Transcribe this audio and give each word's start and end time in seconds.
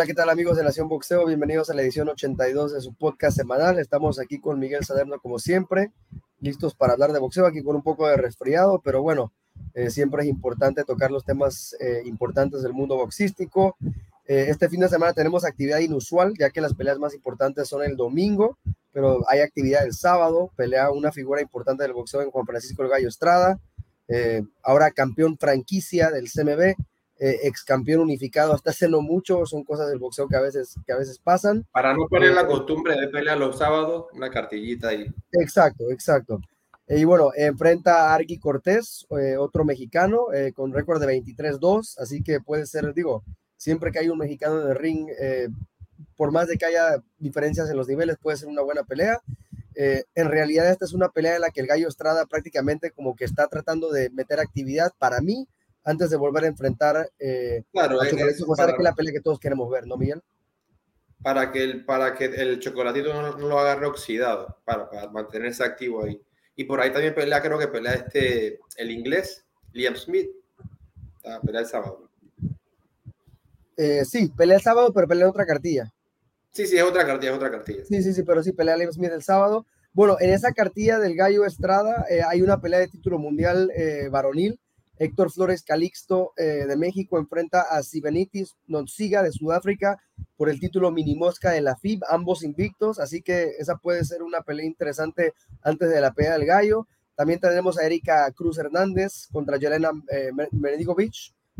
Hola, 0.00 0.06
¿qué 0.06 0.14
tal 0.14 0.30
amigos 0.30 0.56
de 0.56 0.64
Nación 0.64 0.88
Boxeo? 0.88 1.26
Bienvenidos 1.26 1.68
a 1.68 1.74
la 1.74 1.82
edición 1.82 2.08
82 2.08 2.72
de 2.72 2.80
su 2.80 2.94
podcast 2.94 3.36
semanal. 3.36 3.78
Estamos 3.78 4.18
aquí 4.18 4.40
con 4.40 4.58
Miguel 4.58 4.82
Saderno 4.82 5.20
como 5.20 5.38
siempre, 5.38 5.92
listos 6.40 6.74
para 6.74 6.94
hablar 6.94 7.12
de 7.12 7.18
boxeo, 7.18 7.44
aquí 7.44 7.62
con 7.62 7.76
un 7.76 7.82
poco 7.82 8.08
de 8.08 8.16
resfriado, 8.16 8.80
pero 8.82 9.02
bueno, 9.02 9.30
eh, 9.74 9.90
siempre 9.90 10.22
es 10.22 10.30
importante 10.30 10.84
tocar 10.84 11.10
los 11.10 11.26
temas 11.26 11.76
eh, 11.80 12.00
importantes 12.06 12.62
del 12.62 12.72
mundo 12.72 12.96
boxístico. 12.96 13.76
Eh, 14.24 14.46
este 14.48 14.70
fin 14.70 14.80
de 14.80 14.88
semana 14.88 15.12
tenemos 15.12 15.44
actividad 15.44 15.80
inusual, 15.80 16.32
ya 16.38 16.48
que 16.48 16.62
las 16.62 16.72
peleas 16.72 16.98
más 16.98 17.12
importantes 17.12 17.68
son 17.68 17.82
el 17.82 17.94
domingo, 17.94 18.56
pero 18.92 19.20
hay 19.28 19.40
actividad 19.40 19.84
el 19.84 19.92
sábado, 19.92 20.50
pelea 20.56 20.90
una 20.92 21.12
figura 21.12 21.42
importante 21.42 21.82
del 21.82 21.92
boxeo 21.92 22.22
en 22.22 22.30
Juan 22.30 22.46
Francisco 22.46 22.82
El 22.82 22.88
Gallo 22.88 23.08
Estrada, 23.08 23.60
ahora 24.62 24.92
campeón 24.92 25.36
franquicia 25.36 26.10
del 26.10 26.30
CMB, 26.30 26.74
eh, 27.22 27.40
ex 27.42 27.64
campeón 27.64 28.00
unificado 28.00 28.54
hasta 28.54 28.70
hace 28.70 28.88
no 28.88 29.02
mucho, 29.02 29.44
son 29.44 29.62
cosas 29.62 29.90
del 29.90 29.98
boxeo 29.98 30.26
que 30.26 30.36
a 30.36 30.40
veces, 30.40 30.74
que 30.86 30.92
a 30.94 30.96
veces 30.96 31.18
pasan. 31.18 31.66
Para 31.70 31.92
no 31.92 32.08
poner 32.08 32.32
la 32.32 32.40
eh, 32.40 32.46
costumbre 32.46 32.98
de 32.98 33.08
pelear 33.08 33.36
los 33.36 33.58
sábados, 33.58 34.06
una 34.14 34.30
cartillita 34.30 34.88
ahí. 34.88 35.06
Exacto, 35.32 35.90
exacto. 35.90 36.40
Y 36.88 37.04
bueno, 37.04 37.30
enfrenta 37.36 38.08
a 38.08 38.14
Arqui 38.14 38.38
Cortés, 38.38 39.06
eh, 39.10 39.36
otro 39.36 39.66
mexicano, 39.66 40.28
con 40.54 40.72
récord 40.72 40.98
de 40.98 41.22
23-2, 41.22 41.98
así 41.98 42.22
que 42.22 42.40
puede 42.40 42.64
ser, 42.64 42.94
digo, 42.94 43.22
siempre 43.58 43.92
que 43.92 43.98
hay 43.98 44.08
un 44.08 44.16
mexicano 44.16 44.62
en 44.62 44.68
el 44.68 44.74
ring, 44.76 45.06
por 46.16 46.32
más 46.32 46.48
de 46.48 46.56
que 46.56 46.64
haya 46.64 47.02
diferencias 47.18 47.68
en 47.68 47.76
los 47.76 47.86
niveles, 47.86 48.16
puede 48.20 48.38
ser 48.38 48.48
una 48.48 48.62
buena 48.62 48.82
pelea. 48.82 49.20
en 49.74 50.28
realidad 50.28 50.70
esta 50.70 50.86
es 50.86 50.94
una 50.94 51.10
pelea 51.10 51.36
en 51.36 51.42
la 51.42 51.50
que 51.50 51.60
el 51.60 51.66
Gallo 51.66 51.86
Estrada 51.86 52.24
prácticamente 52.24 52.90
como 52.90 53.14
que 53.14 53.26
está 53.26 53.46
tratando 53.46 53.92
de 53.92 54.08
meter 54.10 54.40
actividad 54.40 54.90
para 54.98 55.20
mí 55.20 55.46
antes 55.84 56.10
de 56.10 56.16
volver 56.16 56.44
a 56.44 56.48
enfrentar 56.48 57.10
eh, 57.18 57.62
claro, 57.72 58.02
es, 58.02 58.44
para, 58.56 58.76
que 58.76 58.82
la 58.82 58.94
pelea 58.94 59.12
que 59.12 59.20
todos 59.20 59.38
queremos 59.38 59.70
ver, 59.70 59.86
¿no, 59.86 59.96
Miguel? 59.96 60.22
Para 61.22 61.50
que 61.52 61.62
el, 61.62 61.84
para 61.84 62.14
que 62.14 62.24
el 62.24 62.60
chocolatito 62.60 63.12
no, 63.12 63.38
lo 63.38 63.58
agarre 63.58 63.86
oxidado, 63.86 64.58
para, 64.64 64.88
mantenerse 65.10 65.64
activo 65.64 66.04
ahí. 66.04 66.20
Y 66.56 66.64
por 66.64 66.80
ahí 66.80 66.92
también 66.92 67.14
pelea, 67.14 67.42
creo 67.42 67.58
que 67.58 67.68
pelea 67.68 67.92
este, 67.92 68.60
el 68.76 68.90
inglés, 68.90 69.44
Liam 69.72 69.96
Smith. 69.96 70.30
Ah, 71.24 71.40
pelea 71.44 71.62
el 71.62 71.66
sábado. 71.66 72.10
Eh, 73.76 74.04
sí, 74.04 74.30
pelea 74.36 74.56
el 74.56 74.62
sábado, 74.62 74.92
pero 74.92 75.06
pelea 75.06 75.28
otra 75.28 75.46
cartilla. 75.46 75.92
Sí, 76.50 76.66
sí, 76.66 76.76
es 76.76 76.82
otra 76.82 77.06
cartilla, 77.06 77.32
es 77.32 77.36
otra 77.36 77.50
cartilla. 77.50 77.84
Sí, 77.84 78.02
sí, 78.02 78.12
sí, 78.12 78.22
pero 78.22 78.42
sí, 78.42 78.52
pelea 78.52 78.76
Liam 78.76 78.92
Smith 78.92 79.12
el 79.12 79.22
sábado. 79.22 79.66
Bueno, 79.92 80.16
en 80.20 80.30
esa 80.30 80.52
cartilla 80.52 80.98
del 80.98 81.16
Gallo 81.16 81.44
Estrada 81.44 82.06
eh, 82.08 82.22
hay 82.26 82.42
una 82.42 82.60
pelea 82.60 82.80
de 82.80 82.88
título 82.88 83.18
mundial 83.18 83.70
varonil 84.10 84.58
Héctor 85.00 85.32
Flores 85.32 85.62
Calixto 85.62 86.34
eh, 86.36 86.66
de 86.68 86.76
México 86.76 87.18
enfrenta 87.18 87.62
a 87.62 87.82
Sibenitis 87.82 88.54
Nonsiga 88.66 89.22
de 89.22 89.32
Sudáfrica 89.32 89.98
por 90.36 90.50
el 90.50 90.60
título 90.60 90.90
mini 90.90 91.16
mosca 91.16 91.52
de 91.52 91.62
la 91.62 91.74
FIB, 91.74 92.02
ambos 92.10 92.44
invictos, 92.44 92.98
así 92.98 93.22
que 93.22 93.54
esa 93.58 93.76
puede 93.78 94.04
ser 94.04 94.22
una 94.22 94.42
pelea 94.42 94.66
interesante 94.66 95.32
antes 95.62 95.88
de 95.88 96.02
la 96.02 96.12
pelea 96.12 96.34
del 96.34 96.44
gallo. 96.44 96.86
También 97.14 97.40
tenemos 97.40 97.78
a 97.78 97.86
Erika 97.86 98.30
Cruz 98.32 98.58
Hernández 98.58 99.28
contra 99.32 99.56
Yelena 99.56 99.90
eh, 100.12 100.32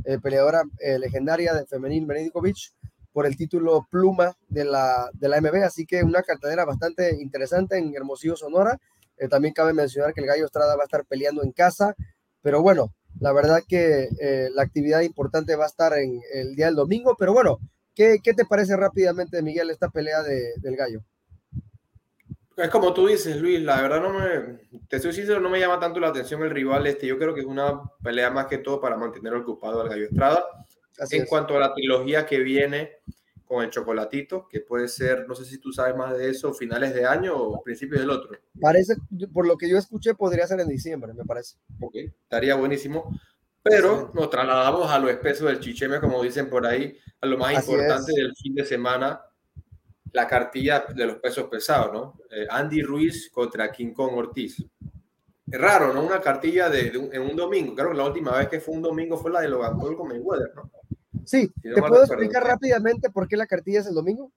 eh 0.04 0.18
peleadora 0.22 0.62
eh, 0.78 0.98
legendaria 0.98 1.54
de 1.54 1.64
femenil 1.64 2.06
Menedigovic 2.06 2.74
por 3.10 3.24
el 3.24 3.38
título 3.38 3.88
pluma 3.90 4.36
de 4.48 4.64
la, 4.64 5.08
de 5.14 5.28
la 5.30 5.40
MB, 5.40 5.64
así 5.64 5.86
que 5.86 6.02
una 6.02 6.22
cartelera 6.22 6.66
bastante 6.66 7.16
interesante 7.18 7.78
en 7.78 7.94
Hermosillo, 7.94 8.36
Sonora. 8.36 8.78
también 9.30 9.54
cabe 9.54 9.72
mencionar 9.72 10.12
que 10.12 10.20
el 10.20 10.26
Gallo 10.26 10.44
Estrada 10.44 10.76
va 10.76 10.82
a 10.82 10.84
estar 10.84 11.06
peleando 11.06 11.42
en 11.42 11.52
casa, 11.52 11.94
pero 12.42 12.62
bueno, 12.62 12.92
la 13.18 13.32
verdad 13.32 13.62
que 13.66 14.08
eh, 14.20 14.48
la 14.54 14.62
actividad 14.62 15.00
importante 15.00 15.56
va 15.56 15.64
a 15.64 15.68
estar 15.68 15.92
en 15.94 16.20
el 16.32 16.54
día 16.54 16.66
del 16.66 16.76
domingo, 16.76 17.16
pero 17.18 17.32
bueno, 17.32 17.58
¿qué, 17.94 18.18
qué 18.22 18.34
te 18.34 18.44
parece 18.44 18.76
rápidamente, 18.76 19.42
Miguel, 19.42 19.70
esta 19.70 19.88
pelea 19.88 20.22
de, 20.22 20.52
del 20.58 20.76
gallo? 20.76 21.02
Es 22.56 22.68
como 22.68 22.92
tú 22.92 23.06
dices, 23.06 23.36
Luis, 23.36 23.60
la 23.60 23.80
verdad 23.80 24.02
no 24.02 24.12
me, 24.12 24.58
te 24.88 25.00
soy 25.00 25.12
sincero, 25.12 25.40
no 25.40 25.48
me 25.48 25.58
llama 25.58 25.80
tanto 25.80 25.98
la 25.98 26.08
atención 26.08 26.42
el 26.42 26.50
rival 26.50 26.86
este. 26.86 27.06
Yo 27.06 27.18
creo 27.18 27.34
que 27.34 27.40
es 27.40 27.46
una 27.46 27.80
pelea 28.02 28.30
más 28.30 28.46
que 28.46 28.58
todo 28.58 28.80
para 28.80 28.96
mantener 28.96 29.32
ocupado 29.34 29.80
al 29.80 29.88
Gallo 29.88 30.04
Estrada. 30.04 30.44
en 31.10 31.26
cuanto 31.26 31.56
a 31.56 31.60
la 31.60 31.72
trilogía 31.72 32.26
que 32.26 32.38
viene, 32.40 32.98
con 33.50 33.64
el 33.64 33.70
chocolatito, 33.70 34.46
que 34.46 34.60
puede 34.60 34.86
ser, 34.86 35.26
no 35.26 35.34
sé 35.34 35.44
si 35.44 35.58
tú 35.58 35.72
sabes 35.72 35.96
más 35.96 36.16
de 36.16 36.30
eso, 36.30 36.54
finales 36.54 36.94
de 36.94 37.04
año 37.04 37.36
o 37.36 37.60
principios 37.64 38.00
del 38.00 38.10
otro. 38.10 38.30
Parece, 38.60 38.94
por 39.32 39.44
lo 39.44 39.56
que 39.56 39.68
yo 39.68 39.76
escuché, 39.76 40.14
podría 40.14 40.46
ser 40.46 40.60
en 40.60 40.68
diciembre, 40.68 41.12
me 41.12 41.24
parece. 41.24 41.56
Ok, 41.80 41.96
estaría 41.96 42.54
buenísimo. 42.54 43.12
Pero 43.60 44.12
nos 44.14 44.30
trasladamos 44.30 44.88
a 44.88 45.00
lo 45.00 45.08
espeso 45.08 45.46
del 45.46 45.58
chicheme, 45.58 45.98
como 45.98 46.22
dicen 46.22 46.48
por 46.48 46.64
ahí, 46.64 46.96
a 47.20 47.26
lo 47.26 47.38
más 47.38 47.54
importante 47.54 48.12
del 48.12 48.36
fin 48.36 48.54
de 48.54 48.64
semana, 48.64 49.20
la 50.12 50.28
cartilla 50.28 50.84
de 50.94 51.06
los 51.06 51.16
pesos 51.16 51.48
pesados, 51.48 51.92
¿no? 51.92 52.20
Eh, 52.30 52.46
Andy 52.48 52.82
Ruiz 52.82 53.30
contra 53.32 53.72
King 53.72 53.92
Kong 53.92 54.12
Ortiz. 54.14 54.64
Es 55.50 55.60
raro, 55.60 55.92
¿no? 55.92 56.04
Una 56.04 56.20
cartilla 56.20 56.70
de, 56.70 56.86
en 57.12 57.22
un 57.22 57.34
domingo. 57.34 57.74
Creo 57.74 57.90
que 57.90 57.96
la 57.96 58.06
última 58.06 58.38
vez 58.38 58.46
que 58.46 58.60
fue 58.60 58.76
un 58.76 58.82
domingo 58.82 59.16
fue 59.16 59.32
la 59.32 59.40
de 59.40 59.48
Logan 59.48 59.76
Paul 59.76 59.96
con 59.96 60.06
Mayweather, 60.06 60.54
¿no? 60.54 60.70
Sí, 61.24 61.52
¿te 61.62 61.82
puedo 61.82 62.04
explicar 62.04 62.44
rápidamente 62.44 63.10
por 63.10 63.28
qué 63.28 63.36
la 63.36 63.46
cartilla 63.46 63.80
es 63.80 63.86
el 63.86 63.94
domingo? 63.94 64.30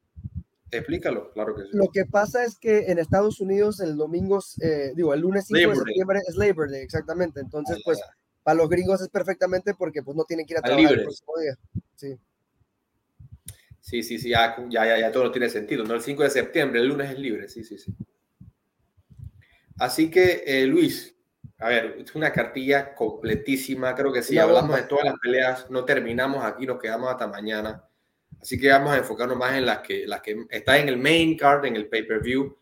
Explícalo, 0.71 1.31
claro 1.31 1.55
que 1.55 1.63
sí. 1.63 1.69
Lo 1.73 1.89
que 1.89 2.05
pasa 2.05 2.43
es 2.43 2.57
que 2.57 2.91
en 2.91 2.97
Estados 2.97 3.39
Unidos 3.39 3.79
el 3.79 3.95
domingo, 3.95 4.39
eh, 4.61 4.93
digo, 4.95 5.13
el 5.13 5.21
lunes 5.21 5.45
5 5.47 5.69
de 5.69 5.75
septiembre 5.75 6.19
es 6.27 6.35
Labor 6.35 6.69
Day, 6.71 6.81
exactamente. 6.81 7.39
Entonces, 7.39 7.79
pues, 7.85 8.01
para 8.41 8.55
los 8.55 8.69
gringos 8.69 9.01
es 9.01 9.09
perfectamente 9.09 9.73
porque 9.75 10.01
pues 10.01 10.17
no 10.17 10.23
tienen 10.25 10.45
que 10.45 10.53
ir 10.53 10.57
a 10.57 10.61
trabajar 10.61 10.93
el 10.93 11.03
próximo 11.03 11.33
día. 11.39 11.57
Sí. 11.95 12.17
Sí, 13.79 14.01
sí, 14.01 14.17
sí, 14.17 14.29
ya, 14.29 14.55
ya, 14.69 14.97
ya, 14.97 15.11
todo 15.11 15.31
tiene 15.31 15.49
sentido. 15.49 15.83
No 15.83 15.93
el 15.93 16.01
5 16.01 16.23
de 16.23 16.29
septiembre, 16.29 16.79
el 16.79 16.87
lunes 16.87 17.11
es 17.11 17.19
libre, 17.19 17.49
sí, 17.49 17.63
sí, 17.63 17.77
sí. 17.77 17.93
Así 19.77 20.09
que, 20.09 20.43
eh, 20.45 20.65
Luis, 20.65 21.15
a 21.63 21.69
ver, 21.69 21.95
es 21.99 22.13
una 22.13 22.33
cartilla 22.33 22.93
completísima. 22.93 23.95
Creo 23.95 24.11
que 24.11 24.21
sí, 24.21 24.37
hablamos 24.37 24.75
de 24.75 24.83
todas 24.83 25.05
las 25.05 25.15
peleas. 25.17 25.69
No 25.69 25.85
terminamos 25.85 26.43
aquí, 26.43 26.65
nos 26.65 26.77
quedamos 26.77 27.09
hasta 27.09 27.25
mañana. 27.25 27.87
Así 28.41 28.59
que 28.59 28.67
vamos 28.67 28.91
a 28.91 28.97
enfocarnos 28.97 29.37
más 29.37 29.53
en 29.53 29.65
las 29.65 29.79
que, 29.79 30.05
las 30.05 30.21
que 30.21 30.45
está 30.49 30.77
en 30.77 30.89
el 30.89 30.97
main 30.97 31.37
card, 31.37 31.63
en 31.63 31.77
el 31.77 31.87
pay-per-view. 31.87 32.57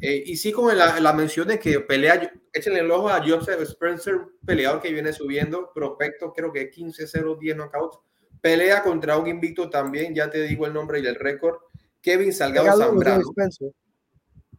Eh, 0.00 0.22
y 0.24 0.36
sí, 0.36 0.52
con 0.52 0.74
la, 0.76 0.98
la, 1.00 1.12
mención 1.12 1.48
de 1.48 1.58
que 1.58 1.80
pelea, 1.80 2.32
échenle 2.50 2.80
el 2.80 2.90
ojo 2.90 3.10
a 3.10 3.22
Joseph 3.26 3.60
Spencer, 3.60 4.22
peleador 4.46 4.80
que 4.80 4.90
viene 4.90 5.12
subiendo, 5.12 5.70
prospecto, 5.74 6.32
creo 6.32 6.50
que 6.50 6.70
15-0, 6.70 7.38
10 7.38 7.56
knockouts. 7.56 7.98
Pelea 8.40 8.82
contra 8.82 9.18
un 9.18 9.26
invicto 9.26 9.68
también, 9.68 10.14
ya 10.14 10.30
te 10.30 10.42
digo 10.42 10.66
el 10.66 10.72
nombre 10.72 11.00
y 11.00 11.06
el 11.06 11.16
récord. 11.16 11.58
Kevin 12.00 12.32
Salgado 12.32 12.78
Zambrano. 12.78 13.24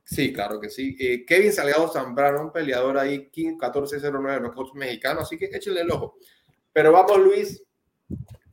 Sí, 0.09 0.31
claro 0.31 0.61
que 0.61 0.69
sí. 0.69 0.95
Eh, 0.97 1.25
Kevin 1.25 1.51
Salgado 1.51 1.89
Zambrano, 1.89 2.41
un 2.41 2.51
peleador 2.53 2.97
ahí, 2.97 3.29
1409, 3.35 4.39
knockouts 4.39 4.73
mexicano, 4.73 5.19
así 5.19 5.37
que 5.37 5.49
échenle 5.51 5.81
el 5.81 5.91
ojo. 5.91 6.15
Pero 6.71 6.93
vamos, 6.93 7.19
Luis, 7.19 7.61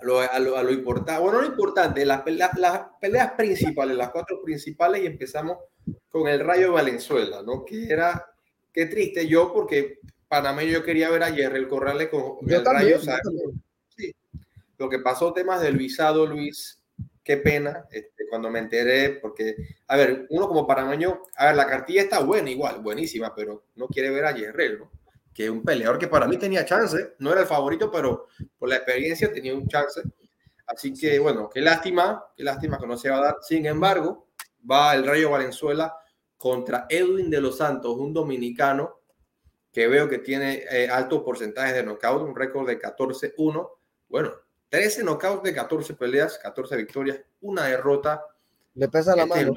a 0.01 0.05
lo, 0.05 0.19
a 0.19 0.63
lo, 0.65 0.73
importante. 0.73 1.23
Bueno, 1.23 1.41
lo 1.41 1.47
importante, 1.47 2.05
las, 2.05 2.25
las, 2.27 2.81
peleas 3.01 3.33
principales, 3.37 3.97
las 3.97 4.11
cuatro 4.11 4.43
principales, 4.43 5.05
y 5.05 5.07
empezamos 5.07 5.59
con 6.11 6.27
el 6.27 6.41
Rayo 6.41 6.73
Valenzuela, 6.73 7.41
¿no? 7.43 7.65
Que 7.65 7.87
era, 7.87 8.27
qué 8.73 8.87
triste 8.87 9.29
yo, 9.29 9.53
porque 9.53 10.01
Panamá 10.27 10.65
yo 10.65 10.83
quería 10.83 11.09
ver 11.09 11.23
ayer 11.23 11.55
el 11.55 11.69
corrale 11.69 12.11
con 12.11 12.39
el 12.49 12.65
Rayo. 12.65 12.99
Sí. 13.97 14.13
Lo 14.77 14.89
que 14.89 14.99
pasó, 14.99 15.33
temas 15.33 15.63
del 15.63 15.77
visado, 15.77 16.27
Luis, 16.27 16.81
qué 17.25 17.39
pena 17.39 17.87
este, 17.91 18.29
cuando 18.29 18.51
me 18.51 18.59
enteré, 18.59 19.19
porque, 19.21 19.57
a 19.89 19.97
ver, 19.97 20.27
uno 20.29 20.47
como 20.47 20.67
panameño, 20.67 21.23
a 21.37 21.47
ver, 21.47 21.57
la 21.57 21.67
cartilla 21.67 22.03
está 22.03 22.21
buena 22.21 22.51
igual, 22.51 22.81
buenísima, 22.81 23.35
pero 23.35 23.65
no 23.77 23.89
quiere 23.89 24.11
ver 24.11 24.27
a 24.27 24.33
Yerrel, 24.33 24.79
¿no? 24.79 24.93
Que 25.33 25.45
es 25.45 25.51
un 25.51 25.63
peleador 25.63 25.99
que 25.99 26.07
para 26.07 26.29
mí 26.29 26.37
tenía 26.37 26.65
chance, 26.65 27.15
no 27.19 27.33
era 27.33 27.41
el 27.41 27.47
favorito, 27.47 27.91
pero 27.91 28.29
por 28.59 28.69
la 28.69 28.77
experiencia 28.77 29.33
tenía 29.33 29.55
un 29.55 29.67
chance. 29.67 30.03
Así 30.67 30.93
que, 30.93 31.19
bueno, 31.19 31.51
qué 31.53 31.61
lástima, 31.61 32.25
qué 32.37 32.45
lástima 32.45 32.79
que 32.79 32.87
no 32.87 32.97
se 32.97 33.11
va 33.11 33.17
a 33.17 33.23
dar. 33.23 33.37
Sin 33.41 33.67
embargo, 33.67 34.29
va 34.71 34.95
el 34.95 35.05
Rayo 35.05 35.31
Valenzuela 35.31 35.97
contra 36.37 36.87
Edwin 36.89 37.31
de 37.31 37.41
los 37.41 37.57
Santos, 37.57 37.97
un 37.97 38.13
dominicano 38.13 39.01
que 39.73 39.89
veo 39.89 40.09
que 40.09 40.19
tiene 40.19 40.65
eh, 40.71 40.89
altos 40.89 41.23
porcentajes 41.23 41.75
de 41.75 41.83
knockout, 41.83 42.23
un 42.23 42.37
récord 42.37 42.67
de 42.67 42.79
14-1. 42.79 43.71
Bueno, 44.09 44.33
13 44.75 45.05
knockouts 45.05 45.45
de 45.45 45.55
14 45.55 45.95
peleas, 45.95 46.37
14 46.43 46.77
victorias, 46.77 47.21
una 47.43 47.67
derrota. 47.67 48.25
Le 48.75 48.89
pesa 48.89 49.15
la 49.15 49.23
este 49.23 49.47
mano. 49.47 49.55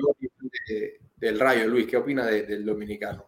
del 1.16 1.40
Rayo, 1.40 1.66
Luis, 1.66 1.88
¿qué 1.88 1.98
opina 1.98 2.28
del 2.28 2.64
dominicano? 2.64 3.25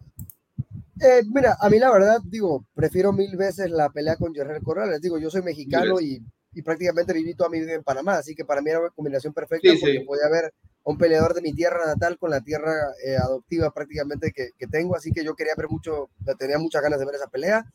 Eh, 1.02 1.24
mira, 1.34 1.58
a 1.60 1.68
mí 1.68 1.80
la 1.80 1.92
verdad, 1.92 2.20
digo, 2.24 2.64
prefiero 2.76 3.12
mil 3.12 3.36
veces 3.36 3.72
la 3.72 3.90
pelea 3.90 4.18
con 4.18 4.36
Jerry 4.36 4.62
Corrales. 4.62 5.02
Digo, 5.02 5.18
yo 5.18 5.32
soy 5.32 5.42
mexicano 5.42 6.00
y, 6.00 6.22
y, 6.54 6.62
prácticamente 6.62 7.12
viví 7.12 7.34
toda 7.34 7.50
mi 7.50 7.60
vida 7.60 7.74
en 7.74 7.84
Panamá, 7.84 8.18
así 8.18 8.36
que 8.36 8.46
para 8.46 8.62
mí 8.62 8.70
era 8.70 8.82
una 8.82 8.92
combinación 8.92 9.34
perfecta 9.34 9.72
porque 9.82 10.04
podía 10.06 10.30
ver 10.30 10.46
a 10.46 10.92
un 10.92 10.98
peleador 11.00 11.34
de 11.34 11.42
mi 11.42 11.54
tierra 11.54 11.88
natal 11.88 12.20
con 12.20 12.30
la 12.30 12.42
tierra 12.42 12.72
eh, 13.04 13.16
adoptiva 13.16 13.74
prácticamente 13.74 14.32
que, 14.32 14.52
que, 14.56 14.68
tengo, 14.68 14.96
así 14.96 15.12
que 15.12 15.24
yo 15.24 15.34
quería 15.34 15.56
ver 15.58 15.70
mucho, 15.70 16.12
tenía 16.38 16.60
muchas 16.60 16.84
ganas 16.84 17.00
de 17.00 17.06
ver 17.08 17.16
esa 17.16 17.30
pelea. 17.30 17.66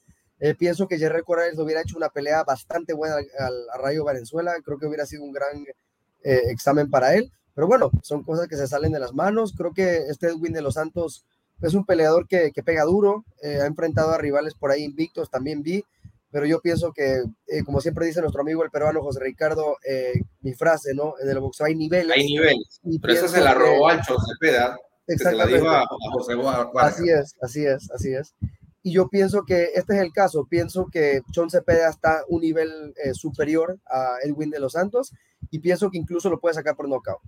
Eh, 0.40 0.54
pienso 0.54 0.88
que 0.88 0.98
Jerry 0.98 1.22
Corrales 1.22 1.58
hubiera 1.58 1.80
hecho 1.80 1.96
una 1.96 2.08
pelea 2.08 2.44
bastante 2.44 2.92
buena 2.92 3.16
al, 3.16 3.66
Rayo 3.80 4.04
Valenzuela. 4.04 4.54
Creo 4.64 4.78
que 4.78 4.86
hubiera 4.86 5.06
sido 5.06 5.22
un 5.24 5.32
gran 5.32 5.64
examen 6.22 6.90
para 6.90 7.14
él. 7.14 7.30
Pero 7.54 7.66
bueno, 7.66 7.90
son 8.02 8.24
cosas 8.24 8.48
que 8.48 8.56
se 8.56 8.66
salen 8.66 8.92
de 8.92 8.98
las 8.98 9.12
manos. 9.12 9.54
Creo 9.56 9.72
que 9.72 10.08
este 10.08 10.28
Edwin 10.28 10.52
de 10.52 10.62
los 10.62 10.74
Santos 10.74 11.24
es 11.62 11.74
un 11.74 11.84
peleador 11.84 12.26
que, 12.26 12.50
que 12.52 12.62
pega 12.62 12.82
duro, 12.84 13.24
ha 13.42 13.66
enfrentado 13.66 14.10
a 14.10 14.18
rivales 14.18 14.54
por 14.54 14.70
ahí 14.70 14.82
invictos, 14.82 15.30
también 15.30 15.62
vi, 15.62 15.84
pero 16.34 16.46
yo 16.46 16.60
pienso 16.60 16.92
que, 16.92 17.22
como 17.64 17.80
siempre 17.80 18.06
dice 18.06 18.20
nuestro 18.20 18.42
amigo 18.42 18.64
el 18.64 18.70
peruano 18.70 19.00
José 19.00 19.20
Ricardo, 19.20 19.76
mi 20.40 20.52
frase, 20.52 20.92
¿no? 20.92 21.14
En 21.22 21.28
el 21.30 21.38
boxeo 21.38 21.66
hay 21.66 21.76
niveles. 21.76 22.16
Hay 22.16 22.26
niveles, 22.26 22.80
pero 23.00 23.14
eso 23.14 23.28
se 23.28 23.40
la 23.40 23.54
robó 23.54 23.88
al 23.88 24.00
Cepeda. 24.04 24.76
Exactamente. 25.06 25.64
Así 26.74 27.08
es, 27.08 27.36
así 27.40 27.64
es, 27.64 27.88
así 27.92 28.14
es. 28.14 28.34
Y 28.86 28.92
yo 28.92 29.08
pienso 29.08 29.44
que 29.46 29.70
este 29.74 29.94
es 29.94 30.02
el 30.02 30.12
caso. 30.12 30.46
Pienso 30.46 30.88
que 30.92 31.22
John 31.34 31.48
Cepeda 31.48 31.88
está 31.88 32.22
un 32.28 32.42
nivel 32.42 32.92
eh, 33.02 33.14
superior 33.14 33.80
a 33.86 34.18
Edwin 34.22 34.50
de 34.50 34.60
los 34.60 34.72
Santos 34.72 35.10
y 35.50 35.60
pienso 35.60 35.90
que 35.90 35.96
incluso 35.96 36.28
lo 36.28 36.38
puede 36.38 36.54
sacar 36.54 36.76
por 36.76 36.86
nocaut. 36.86 37.22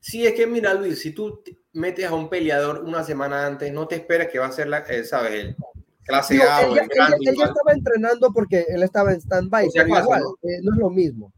Sí, 0.00 0.26
es 0.26 0.34
que 0.34 0.48
mira, 0.48 0.74
Luis, 0.74 1.00
si 1.00 1.12
tú 1.12 1.40
metes 1.72 2.06
a 2.06 2.14
un 2.14 2.28
peleador 2.28 2.82
una 2.82 3.04
semana 3.04 3.46
antes, 3.46 3.72
no 3.72 3.86
te 3.86 3.94
esperes 3.94 4.28
que 4.28 4.40
va 4.40 4.46
a 4.46 4.52
ser 4.52 4.66
la, 4.66 4.78
eh, 4.78 5.04
¿sabes? 5.04 5.32
El 5.32 5.56
clase 6.02 6.42
A 6.42 6.62
él, 6.62 6.78
él, 6.78 7.36
ya 7.36 7.44
estaba 7.44 7.72
entrenando 7.72 8.32
porque 8.32 8.66
él 8.68 8.82
estaba 8.82 9.12
en 9.12 9.20
stand-by, 9.20 9.68
pero 9.72 9.86
igual, 9.86 10.22
¿no? 10.22 10.36
Eh, 10.42 10.60
no 10.62 10.72
es 10.72 10.78
lo 10.78 10.90
mismo. 10.90 11.32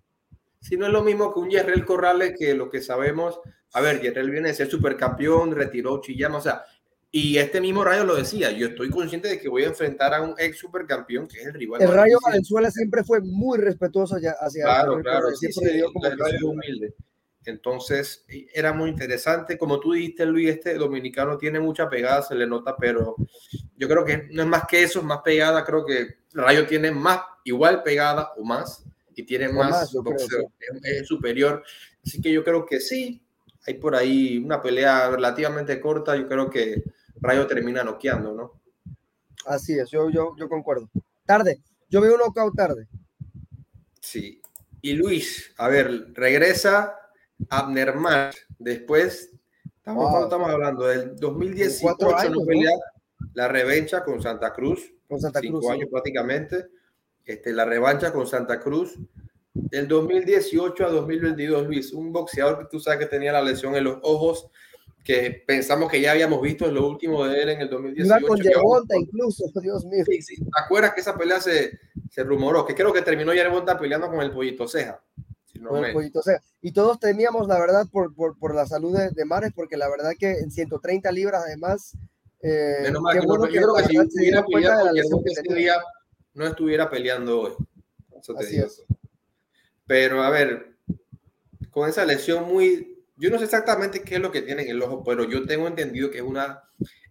Si 0.60 0.78
no 0.78 0.86
es 0.86 0.92
lo 0.92 1.02
mismo 1.02 1.34
que 1.34 1.40
un 1.40 1.50
Yerrel 1.50 1.84
Corrales, 1.84 2.34
que 2.38 2.54
lo 2.54 2.70
que 2.70 2.80
sabemos, 2.80 3.40
a 3.75 3.80
ver, 3.80 4.00
Yerrel 4.00 4.30
viene 4.30 4.48
de 4.48 4.54
ser 4.54 4.69
supercampeón, 4.69 5.52
retiró 5.52 6.00
Chillama, 6.00 6.38
o 6.38 6.40
sea, 6.40 6.64
y 7.10 7.38
este 7.38 7.60
mismo 7.60 7.84
Rayo 7.84 8.05
lo 8.05 8.16
decía, 8.16 8.50
yo 8.50 8.69
estoy 8.69 8.90
consciente 8.90 9.28
de 9.28 9.40
que 9.40 9.49
voy 9.49 9.64
a 9.64 9.69
enfrentar 9.69 10.12
a 10.12 10.20
un 10.20 10.34
ex 10.37 10.58
supercampeón 10.58 11.26
que 11.26 11.40
es 11.40 11.46
el 11.46 11.55
rival. 11.55 11.81
El 11.81 11.93
Rayo 11.93 12.19
Valenzuela 12.22 12.70
siempre 12.70 13.02
fue 13.02 13.20
muy 13.20 13.58
respetuoso 13.58 14.16
hacia, 14.16 14.32
hacia 14.32 14.64
Claro, 14.64 15.00
claro, 15.00 15.34
siempre 15.34 15.72
dio 15.72 15.90
como 15.93 16.06
el 16.06 16.19
Rayo 16.19 16.49
humilde. 16.50 16.94
Entonces, 17.46 18.26
era 18.52 18.75
muy 18.75 18.90
interesante. 18.90 19.56
Como 19.56 19.81
tú 19.81 19.93
dijiste, 19.93 20.26
Luis, 20.26 20.50
este 20.50 20.75
dominicano 20.75 21.38
tiene 21.38 21.60
mucha 21.60 21.88
pegada, 21.88 22.20
se 22.20 22.34
le 22.34 22.46
nota, 22.46 22.76
pero 22.76 23.16
yo 23.75 23.88
creo 23.88 24.04
que 24.04 24.28
no 24.31 24.43
es 24.43 24.49
más 24.49 24.64
que 24.69 24.82
eso, 24.82 24.99
es 24.99 25.04
más 25.06 25.20
pegada. 25.25 25.64
Creo 25.64 25.87
que 25.87 26.19
Rayo 26.34 26.66
tiene 26.66 26.90
más, 26.90 27.20
igual 27.44 27.82
pegada 27.82 28.32
o 28.37 28.44
más 28.44 28.84
y 29.14 29.22
tiene 29.22 29.49
más, 29.49 29.94
boxeo, 29.94 30.52
es, 30.82 31.08
superior. 31.08 31.64
Así 32.04 32.20
que 32.20 32.31
yo 32.31 32.44
creo 32.44 32.66
que 32.66 32.81
sí, 32.81 33.25
hay 33.66 33.75
por 33.75 33.96
ahí 33.96 34.37
una 34.37 34.61
pelea 34.61 35.08
relativamente 35.08 35.81
corta. 35.81 36.16
Yo 36.16 36.28
creo 36.28 36.50
que 36.50 36.82
Rayo 37.20 37.46
termina 37.46 37.82
noqueando, 37.84 38.34
¿no? 38.34 38.60
Así 39.46 39.78
es, 39.78 39.90
yo, 39.90 40.10
yo, 40.10 40.34
yo 40.36 40.48
concuerdo. 40.48 40.88
Tarde, 41.24 41.60
yo 41.88 42.00
veo 42.00 42.14
un 42.14 42.20
knockout 42.20 42.54
tarde. 42.54 42.88
Sí. 44.00 44.40
Y 44.80 44.92
Luis, 44.94 45.52
a 45.58 45.68
ver, 45.68 46.12
regresa 46.14 46.96
Abner 47.48 47.94
Después, 48.58 49.32
estamos, 49.76 50.22
estamos 50.22 50.50
hablando 50.50 50.86
del 50.86 51.16
2018, 51.16 52.16
años, 52.16 52.42
la 53.34 53.48
revancha 53.48 54.04
con 54.04 54.22
Santa 54.22 54.52
Cruz. 54.52 54.92
Con 55.08 55.20
Santa 55.20 55.40
Cruz. 55.40 55.60
Cinco 55.60 55.72
años 55.72 55.88
prácticamente 55.90 56.68
este, 57.28 57.52
la 57.52 57.66
revancha 57.66 58.12
con 58.12 58.26
Santa 58.26 58.58
Cruz. 58.58 58.98
Del 59.52 59.86
2018 59.86 60.86
a 60.86 60.90
2022, 60.90 61.66
Luis, 61.66 61.92
un 61.92 62.12
boxeador 62.12 62.58
que 62.58 62.64
tú 62.70 62.80
sabes 62.80 63.00
que 63.00 63.06
tenía 63.06 63.32
la 63.32 63.42
lesión 63.42 63.74
en 63.76 63.84
los 63.84 63.98
ojos, 64.02 64.48
que 65.04 65.42
pensamos 65.46 65.90
que 65.90 66.00
ya 66.00 66.12
habíamos 66.12 66.42
visto 66.42 66.66
en 66.66 66.74
lo 66.74 66.86
último 66.86 67.24
de 67.24 67.42
él 67.42 67.48
en 67.50 67.60
el 67.62 67.70
2018. 67.70 68.26
con 68.26 68.38
Yerbonta 68.40 68.96
incluso, 68.96 69.44
Dios 69.62 69.84
mío. 69.86 70.04
Sí, 70.06 70.22
sí. 70.22 70.36
¿Te 70.36 70.62
acuerdas 70.62 70.92
que 70.92 71.00
esa 71.00 71.16
pelea 71.16 71.40
se, 71.40 71.78
se 72.10 72.24
rumoró? 72.24 72.66
Que 72.66 72.74
creo 72.74 72.92
que 72.92 73.02
terminó 73.02 73.32
Yerbonta 73.32 73.78
peleando 73.78 74.08
con 74.08 74.20
el 74.20 74.30
Pollito 74.30 74.68
Ceja. 74.68 75.02
con 75.66 75.84
el 75.84 75.92
Pollito 75.92 76.22
Ceja. 76.22 76.42
Y 76.60 76.72
todos 76.72 77.00
temíamos, 77.00 77.48
la 77.48 77.58
verdad, 77.58 77.86
por, 77.90 78.14
por, 78.14 78.38
por 78.38 78.54
la 78.54 78.66
salud 78.66 78.96
de, 78.96 79.10
de, 79.10 79.24
Mares, 79.24 79.52
porque 79.54 79.76
la 79.76 79.88
verdad 79.88 80.12
que 80.18 80.30
en 80.30 80.50
130 80.50 81.10
libras, 81.12 81.42
además... 81.46 81.96
Eh, 82.40 82.78
Menos 82.82 83.02
mal, 83.02 83.18
que, 83.18 83.26
bueno 83.26 83.46
yo 83.48 83.62
creo 83.62 83.74
que 83.74 83.84
si 83.84 84.20
hubiera 84.20 84.44
peleado 84.44 84.86
con 84.86 84.94
Yerbonta 84.94 85.30
ese 85.30 85.54
día 85.54 85.74
no 86.34 86.46
estuviera 86.46 86.88
peleando 86.88 87.40
hoy. 87.40 87.52
Eso 88.20 88.34
te 88.34 88.46
digo. 88.46 88.66
Pero 89.86 90.22
a 90.22 90.30
ver, 90.30 90.76
con 91.70 91.88
esa 91.88 92.04
lesión 92.04 92.46
muy, 92.46 92.97
yo 93.18 93.30
no 93.30 93.38
sé 93.38 93.44
exactamente 93.44 94.02
qué 94.02 94.16
es 94.16 94.20
lo 94.20 94.30
que 94.30 94.42
tiene 94.42 94.62
en 94.62 94.70
el 94.70 94.82
ojo, 94.82 95.02
pero 95.04 95.28
yo 95.28 95.44
tengo 95.44 95.66
entendido 95.66 96.10
que 96.10 96.18
es 96.18 96.24
una, 96.24 96.62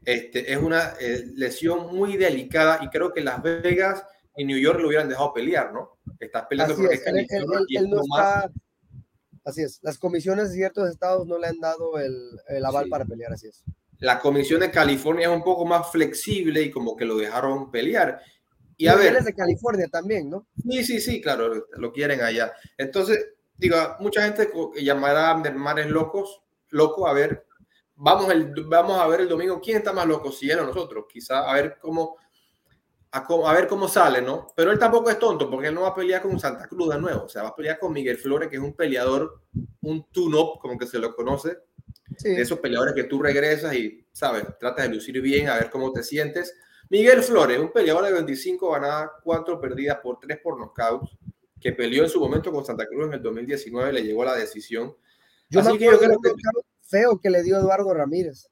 este, 0.06 0.52
es 0.52 0.58
una 0.58 0.94
eh, 1.00 1.26
lesión 1.36 1.96
muy 1.96 2.18
delicada 2.18 2.80
y 2.82 2.90
creo 2.90 3.14
que 3.14 3.22
Las 3.22 3.42
Vegas 3.42 4.04
y 4.36 4.46
New 4.46 4.58
York 4.58 4.80
lo 4.80 4.88
hubieran 4.88 5.10
dejado 5.10 5.34
pelear, 5.34 5.74
¿no? 5.74 6.00
Estás 6.20 6.46
peleando 6.48 6.76
Así 6.76 6.86
es, 6.92 7.04
Así 9.44 9.62
es, 9.62 9.80
las 9.82 9.98
comisiones 9.98 10.50
de 10.50 10.56
ciertos 10.56 10.90
estados 10.90 11.26
no 11.26 11.38
le 11.38 11.48
han 11.48 11.60
dado 11.60 11.98
el, 12.00 12.14
el 12.50 12.66
aval 12.66 12.90
para 12.90 13.06
pelear, 13.06 13.32
así 13.32 13.48
es. 13.48 13.64
La 14.00 14.20
comisión 14.20 14.60
de 14.60 14.72
California 14.72 15.28
es 15.28 15.34
un 15.34 15.44
poco 15.44 15.66
más 15.66 15.90
flexible 15.92 16.62
y 16.62 16.72
como 16.72 16.96
que 16.96 17.06
lo 17.06 17.18
dejaron 17.18 17.72
pelear. 17.72 18.22
Y 18.78 18.88
a 18.88 18.96
ver. 18.96 19.24
de 19.24 19.34
California 19.34 19.88
también, 19.88 20.30
¿no? 20.30 20.48
Sí, 20.70 20.84
sí, 20.84 21.02
sí, 21.02 21.20
claro, 21.20 21.68
lo 21.78 21.92
quieren 21.92 22.22
allá. 22.22 22.54
Entonces, 22.78 23.26
digo, 23.58 23.78
mucha 24.00 24.24
gente 24.24 24.52
llamará 24.76 25.32
a 25.32 25.52
mares 25.52 25.90
locos, 25.90 26.42
loco, 26.70 27.08
a 27.08 27.14
ver, 27.14 27.46
vamos, 27.96 28.32
el, 28.32 28.54
vamos 28.66 29.00
a 29.00 29.08
ver 29.08 29.22
el 29.22 29.30
domingo 29.30 29.60
quién 29.62 29.78
está 29.78 29.94
más 29.94 30.06
loco, 30.06 30.32
si 30.32 30.50
él 30.50 30.60
o 30.60 30.66
nosotros, 30.66 31.06
quizá 31.10 31.50
a 31.50 31.54
ver 31.54 31.78
cómo, 31.82 32.18
a, 33.12 33.54
ver 33.54 33.68
cómo 33.68 33.88
sale, 33.88 34.22
¿no? 34.22 34.48
Pero 34.56 34.72
él 34.72 34.80
tampoco 34.80 35.10
es 35.10 35.20
tonto, 35.20 35.50
porque 35.50 35.68
él 35.68 35.76
no 35.76 35.82
va 35.82 35.90
a 35.90 35.96
pelear 35.96 36.22
con 36.22 36.40
Santa 36.40 36.68
Cruz 36.68 36.94
de 36.94 37.00
nuevo, 37.00 37.26
o 37.26 37.30
sea, 37.30 37.44
va 37.44 37.50
a 37.50 37.56
pelear 37.56 37.80
con 37.80 37.94
Miguel 37.94 38.18
Flores, 38.18 38.50
que 38.50 38.58
es 38.58 38.62
un 38.62 38.74
peleador, 38.74 39.42
un 39.82 40.06
tune-up, 40.12 40.60
como 40.60 40.78
que 40.78 40.88
se 40.88 41.00
lo 41.00 41.16
conoce, 41.16 41.58
de 42.24 42.42
esos 42.42 42.60
peleadores 42.60 42.96
que 42.96 43.04
tú 43.04 43.22
regresas 43.22 43.74
y, 43.76 44.06
¿sabes? 44.12 44.46
Tratas 44.60 44.88
de 44.88 44.96
lucir 44.96 45.22
bien, 45.22 45.50
a 45.50 45.56
ver 45.56 45.70
cómo 45.70 45.92
te 45.92 46.04
sientes 46.04 46.56
Miguel 46.90 47.22
Flores, 47.22 47.60
un 47.60 47.72
peleador 47.72 48.06
de 48.06 48.14
25 48.14 48.72
ganadas, 48.72 49.12
4 49.24 49.60
perdidas 49.60 49.98
por 50.02 50.20
3 50.20 50.40
por 50.42 50.58
knockouts, 50.58 51.18
que 51.68 51.74
peleó 51.74 52.04
en 52.06 52.10
su 52.10 52.22
momento 52.22 52.50
con 52.50 52.64
Santa 52.64 52.88
Cruz 52.88 53.08
en 53.08 53.16
el 53.16 53.22
2019, 53.22 53.92
le 53.92 54.02
llegó 54.02 54.22
a 54.22 54.28
la 54.28 54.36
decisión. 54.38 54.96
Yo 55.50 55.60
Así 55.60 55.78
que 55.78 55.84
yo 55.84 56.00
creo 56.00 56.18
que 56.18 56.32
feo 56.82 57.20
que 57.20 57.30
le 57.30 57.44
dio 57.44 57.58
Eduardo 57.58 57.94
Ramírez. 57.94 58.48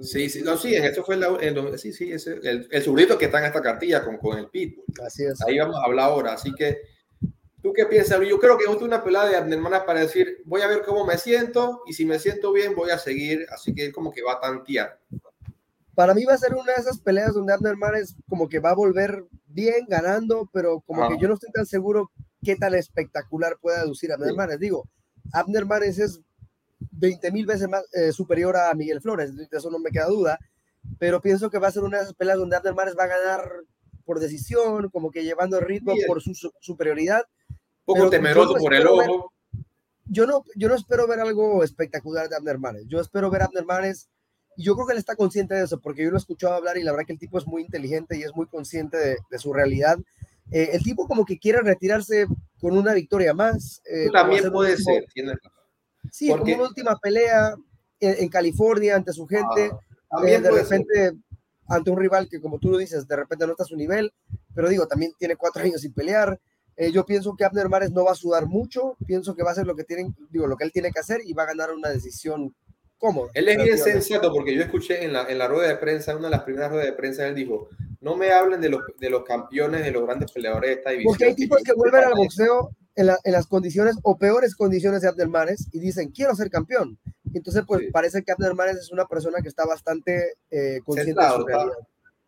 Sí, 0.00 0.30
sí, 0.30 0.40
no, 0.40 0.56
sí, 0.56 0.74
en 0.74 0.86
eso 0.86 1.04
fue 1.04 1.16
el, 1.16 1.78
sí, 1.78 1.92
sí, 1.92 2.10
ese, 2.10 2.40
el, 2.42 2.66
el 2.70 3.18
que 3.18 3.26
está 3.26 3.40
en 3.40 3.44
esta 3.44 3.60
cartilla 3.60 4.02
con, 4.02 4.16
con 4.16 4.38
el 4.38 4.48
Pitbull. 4.48 4.82
Así 5.04 5.24
es. 5.24 5.42
Ahí 5.42 5.58
vamos 5.58 5.76
a 5.76 5.84
hablar 5.84 6.06
ahora. 6.06 6.32
Así 6.32 6.54
que, 6.54 6.78
¿tú 7.60 7.74
qué 7.74 7.84
piensas? 7.84 8.18
Yo 8.26 8.40
creo 8.40 8.56
que 8.56 8.64
es 8.64 8.80
una 8.80 9.04
pelada 9.04 9.28
de 9.28 9.54
hermanas 9.54 9.82
para 9.82 10.00
decir, 10.00 10.38
voy 10.46 10.62
a 10.62 10.68
ver 10.68 10.84
cómo 10.86 11.04
me 11.04 11.18
siento 11.18 11.82
y 11.86 11.92
si 11.92 12.06
me 12.06 12.18
siento 12.18 12.50
bien, 12.50 12.74
voy 12.74 12.92
a 12.92 12.98
seguir. 12.98 13.46
Así 13.50 13.74
que 13.74 13.92
como 13.92 14.10
que 14.10 14.22
va 14.22 14.32
a 14.32 14.40
tantear. 14.40 14.98
Para 15.94 16.14
mí 16.14 16.24
va 16.24 16.32
a 16.32 16.38
ser 16.38 16.54
una 16.54 16.72
de 16.72 16.80
esas 16.80 16.98
peleas 16.98 17.34
donde 17.34 17.52
Abner 17.52 17.76
Mares 17.76 18.16
como 18.26 18.48
que 18.48 18.58
va 18.58 18.70
a 18.70 18.74
volver 18.74 19.26
bien 19.48 19.84
ganando, 19.86 20.48
pero 20.50 20.80
como 20.86 21.08
que 21.08 21.18
yo 21.20 21.28
no 21.28 21.34
estoy 21.34 21.50
tan 21.50 21.66
seguro 21.66 22.10
qué 22.42 22.56
tan 22.56 22.74
espectacular 22.74 23.56
puede 23.60 23.78
aducir 23.78 24.12
Abner 24.12 24.34
Mares. 24.34 24.58
Digo, 24.58 24.88
Abner 25.32 25.66
Mares 25.66 25.98
es 25.98 26.20
20 26.92 27.32
mil 27.32 27.46
veces 27.46 27.68
más 27.68 27.84
eh, 27.92 28.12
superior 28.12 28.56
a 28.56 28.72
Miguel 28.74 29.00
Flores, 29.00 29.36
de 29.36 29.48
eso 29.50 29.70
no 29.70 29.78
me 29.78 29.90
queda 29.90 30.06
duda, 30.06 30.38
pero 30.98 31.20
pienso 31.20 31.50
que 31.50 31.58
va 31.58 31.68
a 31.68 31.72
ser 31.72 31.82
una 31.82 31.98
de 31.98 32.04
esas 32.04 32.14
peleas 32.14 32.38
donde 32.38 32.56
Abner 32.56 32.74
Mares 32.74 32.94
va 32.98 33.04
a 33.04 33.08
ganar 33.08 33.50
por 34.04 34.20
decisión, 34.20 34.88
como 34.88 35.10
que 35.10 35.22
llevando 35.22 35.58
el 35.58 35.66
ritmo 35.66 35.92
por 36.06 36.22
su, 36.22 36.32
superioridad. 36.60 37.24
Poco 37.84 38.08
temeroso 38.08 38.54
por 38.54 38.72
el 38.72 38.86
ojo. 38.86 39.32
yo, 40.06 40.26
no, 40.26 40.44
yo 40.56 40.68
no 40.68 40.74
espero 40.74 41.06
ver 41.06 41.20
algo 41.20 41.62
espectacular 41.62 42.28
de 42.28 42.36
Abner 42.36 42.58
Mares. 42.58 42.84
Yo 42.86 43.00
espero 43.00 43.30
ver 43.30 43.42
a 43.42 43.44
Abner 43.46 43.66
Mares 43.66 44.08
y 44.58 44.64
yo 44.64 44.74
creo 44.74 44.86
que 44.86 44.92
él 44.94 44.98
está 44.98 45.14
consciente 45.14 45.54
de 45.54 45.64
eso, 45.64 45.78
porque 45.80 46.02
yo 46.02 46.10
lo 46.10 46.16
he 46.16 46.18
escuchado 46.18 46.54
hablar 46.54 46.78
y 46.78 46.82
la 46.82 46.90
verdad 46.90 47.06
que 47.06 47.12
el 47.12 47.18
tipo 47.18 47.38
es 47.38 47.46
muy 47.46 47.62
inteligente 47.62 48.18
y 48.18 48.22
es 48.22 48.34
muy 48.34 48.46
consciente 48.46 48.96
de, 48.96 49.38
su 49.38 49.52
realidad. 49.52 49.98
Eh, 50.50 50.70
el 50.72 50.82
tipo 50.82 51.06
como 51.06 51.24
que 51.24 51.38
quiere 51.38 51.60
retirarse 51.60 52.26
con 52.60 52.76
una 52.76 52.94
victoria 52.94 53.34
más. 53.34 53.82
Eh, 53.84 54.08
también 54.12 54.50
puede 54.50 54.76
ser. 54.76 55.04
Sí, 56.10 56.28
como 56.28 56.42
una 56.42 56.68
última 56.68 56.96
pelea 56.96 57.54
en, 58.00 58.28
California 58.28 58.96
ante 58.96 59.12
su 59.12 59.26
gente. 59.26 59.70
Ah, 60.10 60.22
eh, 60.26 60.40
de 60.40 60.50
repente 60.50 61.12
ante 61.70 61.90
un 61.90 61.98
rival 61.98 62.28
que 62.30 62.40
como 62.40 62.58
tú 62.58 62.70
lo 62.70 62.78
dices, 62.78 63.06
de 63.06 63.16
repente 63.16 63.44
no 63.44 63.52
está 63.52 63.64
a 63.64 63.66
su 63.66 63.76
nivel, 63.76 64.10
pero 64.54 64.70
digo, 64.70 64.86
también 64.86 65.12
tiene 65.18 65.36
cuatro 65.36 65.62
años 65.64 65.82
sin 65.82 65.92
pelear. 65.92 66.40
yo 66.92 67.04
pienso 67.04 67.34
que 67.36 67.44
Abner 67.44 67.68
Mares 67.68 67.90
no 67.90 68.04
va 68.04 68.12
a 68.12 68.14
sudar 68.14 68.46
mucho, 68.46 68.96
pienso 69.06 69.34
que 69.34 69.42
va 69.42 69.50
a 69.50 69.52
hacer 69.52 69.66
lo 69.66 69.76
que, 69.76 69.84
tienen, 69.84 70.16
digo, 70.30 70.46
lo 70.46 70.56
que 70.56 70.64
él 70.64 70.72
tiene 70.72 70.90
que 70.90 71.00
hacer 71.00 71.20
y 71.26 71.34
va 71.34 71.42
a 71.42 71.46
ganar 71.46 71.72
una 71.72 71.90
decisión 71.90 72.54
cómodo. 72.96 73.28
Él 73.34 73.48
es 73.48 73.62
bien 73.62 73.76
sensato 73.76 74.32
porque 74.32 74.54
yo 74.54 74.62
escuché 74.62 75.04
en 75.04 75.12
la, 75.12 75.28
en 75.28 75.36
la 75.36 75.46
rueda 75.46 75.68
de 75.68 75.76
prensa, 75.76 76.16
una 76.16 76.28
de 76.28 76.36
las 76.36 76.42
primeras 76.42 76.70
ruedas 76.70 76.86
de 76.86 76.94
prensa, 76.94 77.26
él 77.26 77.34
dijo, 77.34 77.68
no 78.00 78.16
me 78.16 78.30
hablen 78.30 78.60
de 78.60 78.68
los, 78.68 78.82
de 78.98 79.10
los 79.10 79.24
campeones, 79.24 79.82
de 79.82 79.90
los 79.90 80.04
grandes 80.04 80.30
peleadores 80.30 80.70
de 80.70 80.74
esta 80.74 80.90
división. 80.90 81.12
Porque 81.12 81.24
hay 81.24 81.34
tipos 81.34 81.62
que, 81.62 81.72
vuelven 81.72 82.04
al 82.04 82.14
boxeo 82.14 82.70
en, 82.94 83.08
en, 83.24 83.32
las 83.32 83.46
condiciones 83.46 83.96
o 84.02 84.16
peores 84.16 84.54
condiciones 84.54 85.02
de 85.02 85.08
Abdelmanes 85.08 85.68
y 85.72 85.80
dicen, 85.80 86.10
quiero 86.10 86.34
ser 86.34 86.50
campeón. 86.50 86.98
Entonces, 87.34 87.64
pues 87.66 87.90
parece 87.92 88.22
que 88.22 88.32
Abdelmanes 88.32 88.76
es 88.76 88.92
una 88.92 89.06
persona 89.06 89.40
que 89.42 89.48
está 89.48 89.66
bastante 89.66 90.34
eh, 90.50 90.80
consciente 90.84 91.22
de 91.22 91.30
su 91.30 91.46
realidad. 91.46 91.76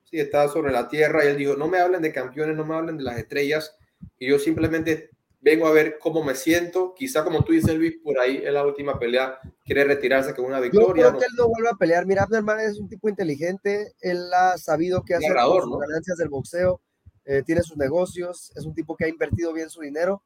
Sí, 0.04 0.18
está 0.18 0.48
sobre 0.48 0.72
la 0.72 0.88
tierra 0.88 1.24
y 1.24 1.28
él 1.28 1.36
dijo, 1.36 1.54
no 1.54 1.68
me 1.68 1.78
hablen 1.78 2.02
de 2.02 2.12
campeones, 2.12 2.56
no 2.56 2.64
me 2.64 2.74
hablen 2.74 2.96
de 2.96 3.04
las 3.04 3.16
estrellas, 3.16 3.76
y 4.18 4.28
yo 4.28 4.40
simplemente 4.40 5.10
vengo 5.40 5.66
a 5.66 5.72
ver 5.72 5.98
cómo 6.00 6.24
me 6.24 6.34
siento. 6.34 6.94
Quizá, 6.94 7.22
como 7.22 7.44
tú 7.44 7.52
dices, 7.52 7.76
Luis, 7.76 7.94
por 8.02 8.18
ahí 8.18 8.42
en 8.44 8.54
la 8.54 8.66
última 8.66 8.98
pelea 8.98 9.38
quiere 9.70 9.84
retirarse 9.84 10.34
con 10.34 10.46
una 10.46 10.58
victoria. 10.58 11.04
Yo 11.04 11.08
creo 11.10 11.20
que 11.20 11.26
él 11.26 11.32
no 11.36 11.48
vuelve 11.48 11.68
a 11.68 11.74
pelear. 11.74 12.04
Mira, 12.04 12.24
Abner 12.24 12.58
es 12.68 12.80
un 12.80 12.88
tipo 12.88 13.08
inteligente. 13.08 13.94
Él 14.00 14.28
ha 14.34 14.58
sabido 14.58 15.04
qué 15.04 15.14
hacer 15.14 15.32
con 15.32 15.62
sus 15.62 15.78
ganancias 15.78 16.18
del 16.18 16.28
boxeo. 16.28 16.80
Eh, 17.24 17.44
tiene 17.46 17.62
sus 17.62 17.76
negocios. 17.76 18.50
Es 18.56 18.64
un 18.64 18.74
tipo 18.74 18.96
que 18.96 19.04
ha 19.04 19.08
invertido 19.08 19.52
bien 19.52 19.70
su 19.70 19.80
dinero. 19.80 20.24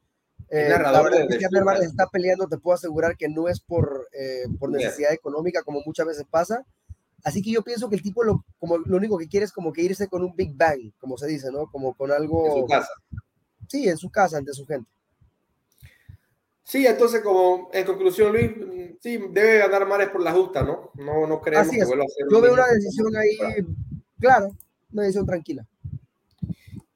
Eh, 0.48 0.68
narrador 0.70 1.10
la 1.10 1.26
que 1.26 1.44
Abner 1.44 1.82
está 1.82 2.06
peleando, 2.08 2.48
te 2.48 2.56
puedo 2.56 2.74
asegurar 2.74 3.18
que 3.18 3.28
no 3.28 3.48
es 3.48 3.60
por, 3.60 4.08
eh, 4.12 4.46
por 4.58 4.70
necesidad 4.70 5.12
económica, 5.12 5.62
como 5.62 5.82
muchas 5.84 6.06
veces 6.06 6.24
pasa. 6.30 6.64
Así 7.22 7.42
que 7.42 7.50
yo 7.52 7.60
pienso 7.60 7.90
que 7.90 7.96
el 7.96 8.02
tipo 8.02 8.24
lo, 8.24 8.46
como, 8.58 8.78
lo 8.78 8.96
único 8.96 9.18
que 9.18 9.28
quiere 9.28 9.44
es 9.44 9.52
como 9.52 9.74
que 9.74 9.82
irse 9.82 10.08
con 10.08 10.24
un 10.24 10.34
Big 10.34 10.56
Bang, 10.56 10.92
como 10.98 11.18
se 11.18 11.26
dice, 11.26 11.50
¿no? 11.52 11.70
Como 11.70 11.92
con 11.94 12.10
algo... 12.12 12.46
En 12.46 12.62
su 12.62 12.66
casa. 12.66 12.92
Sí, 13.68 13.88
en 13.88 13.98
su 13.98 14.10
casa, 14.10 14.38
ante 14.38 14.54
su 14.54 14.64
gente. 14.64 14.90
Sí, 16.64 16.87
entonces 16.87 17.21
como 17.21 17.71
en 17.75 17.85
conclusión, 17.85 18.33
Luis, 18.33 18.50
sí, 18.99 19.21
debe 19.30 19.59
ganar 19.59 19.87
Mares 19.87 20.09
por 20.09 20.23
la 20.23 20.33
justa, 20.33 20.62
¿no? 20.62 20.90
No, 20.94 21.26
no 21.26 21.40
creemos 21.40 21.71
que 21.71 21.85
vuelva 21.85 22.04
a 22.04 22.09
ser 22.09 22.26
Yo 22.30 22.40
veo 22.40 22.54
una 22.54 22.66
decisión 22.68 23.14
ahí, 23.14 23.37
claro, 24.18 24.49
una 24.90 25.02
decisión 25.02 25.26
tranquila. 25.26 25.66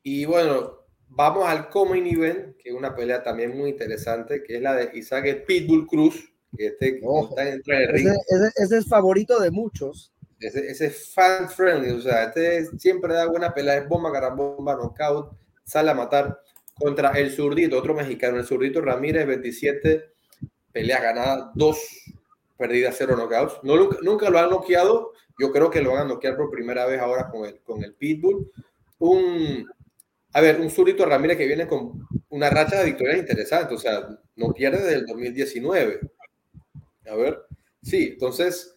Y 0.02 0.24
bueno, 0.24 0.78
vamos 1.08 1.46
al 1.46 1.68
Common 1.68 2.06
Event, 2.06 2.56
que 2.56 2.70
es 2.70 2.74
una 2.74 2.94
pelea 2.94 3.22
también 3.22 3.56
muy 3.56 3.68
interesante, 3.68 4.42
que 4.42 4.56
es 4.56 4.62
la 4.62 4.74
de 4.74 4.90
Isaac 4.98 5.44
Pitbull 5.46 5.86
Cruz, 5.86 6.32
que 6.56 6.68
este 6.68 7.00
está 7.00 7.46
en 7.46 7.62
el 7.66 7.88
ring. 7.92 8.08
Ese, 8.08 8.50
ese, 8.56 8.78
es 8.78 8.88
favorito 8.88 9.38
de 9.38 9.50
muchos. 9.50 10.14
Ese, 10.40 10.66
ese, 10.70 10.86
es 10.86 11.12
fan 11.12 11.50
friendly, 11.50 11.90
o 11.90 12.00
sea, 12.00 12.24
este 12.24 12.64
siempre 12.78 13.12
da 13.12 13.26
buena 13.26 13.52
pelea, 13.52 13.76
es 13.76 13.88
bomba, 13.88 14.10
carambomba, 14.10 14.76
knockout, 14.76 15.36
sale 15.64 15.90
a 15.90 15.94
matar 15.94 16.40
contra 16.78 17.10
el 17.12 17.30
zurdito, 17.30 17.78
otro 17.78 17.94
mexicano, 17.94 18.38
el 18.38 18.44
zurdito 18.44 18.80
Ramírez, 18.80 19.26
27 19.26 20.12
peleas 20.72 21.02
ganadas, 21.02 21.50
2 21.54 21.78
perdidas, 22.56 22.94
0 22.98 23.16
knockouts. 23.16 23.60
No, 23.62 23.76
nunca, 24.02 24.30
lo 24.30 24.38
han 24.38 24.50
noqueado, 24.50 25.12
yo 25.38 25.52
creo 25.52 25.70
que 25.70 25.82
lo 25.82 25.92
van 25.92 26.02
a 26.02 26.08
noquear 26.08 26.36
por 26.36 26.50
primera 26.50 26.86
vez 26.86 27.00
ahora 27.00 27.28
con 27.28 27.46
el, 27.46 27.60
con 27.60 27.82
el 27.82 27.94
Pitbull. 27.94 28.50
Un, 28.98 29.66
a 30.32 30.40
ver, 30.40 30.60
un 30.60 30.70
zurdito 30.70 31.04
Ramírez 31.04 31.36
que 31.36 31.46
viene 31.46 31.66
con 31.66 32.06
una 32.28 32.50
racha 32.50 32.78
de 32.78 32.86
victorias 32.86 33.18
interesante, 33.18 33.74
o 33.74 33.78
sea, 33.78 34.08
no 34.36 34.52
pierde 34.52 34.82
desde 34.82 34.96
el 34.96 35.06
2019. 35.06 36.00
A 37.10 37.14
ver, 37.14 37.38
sí, 37.82 38.10
entonces, 38.12 38.76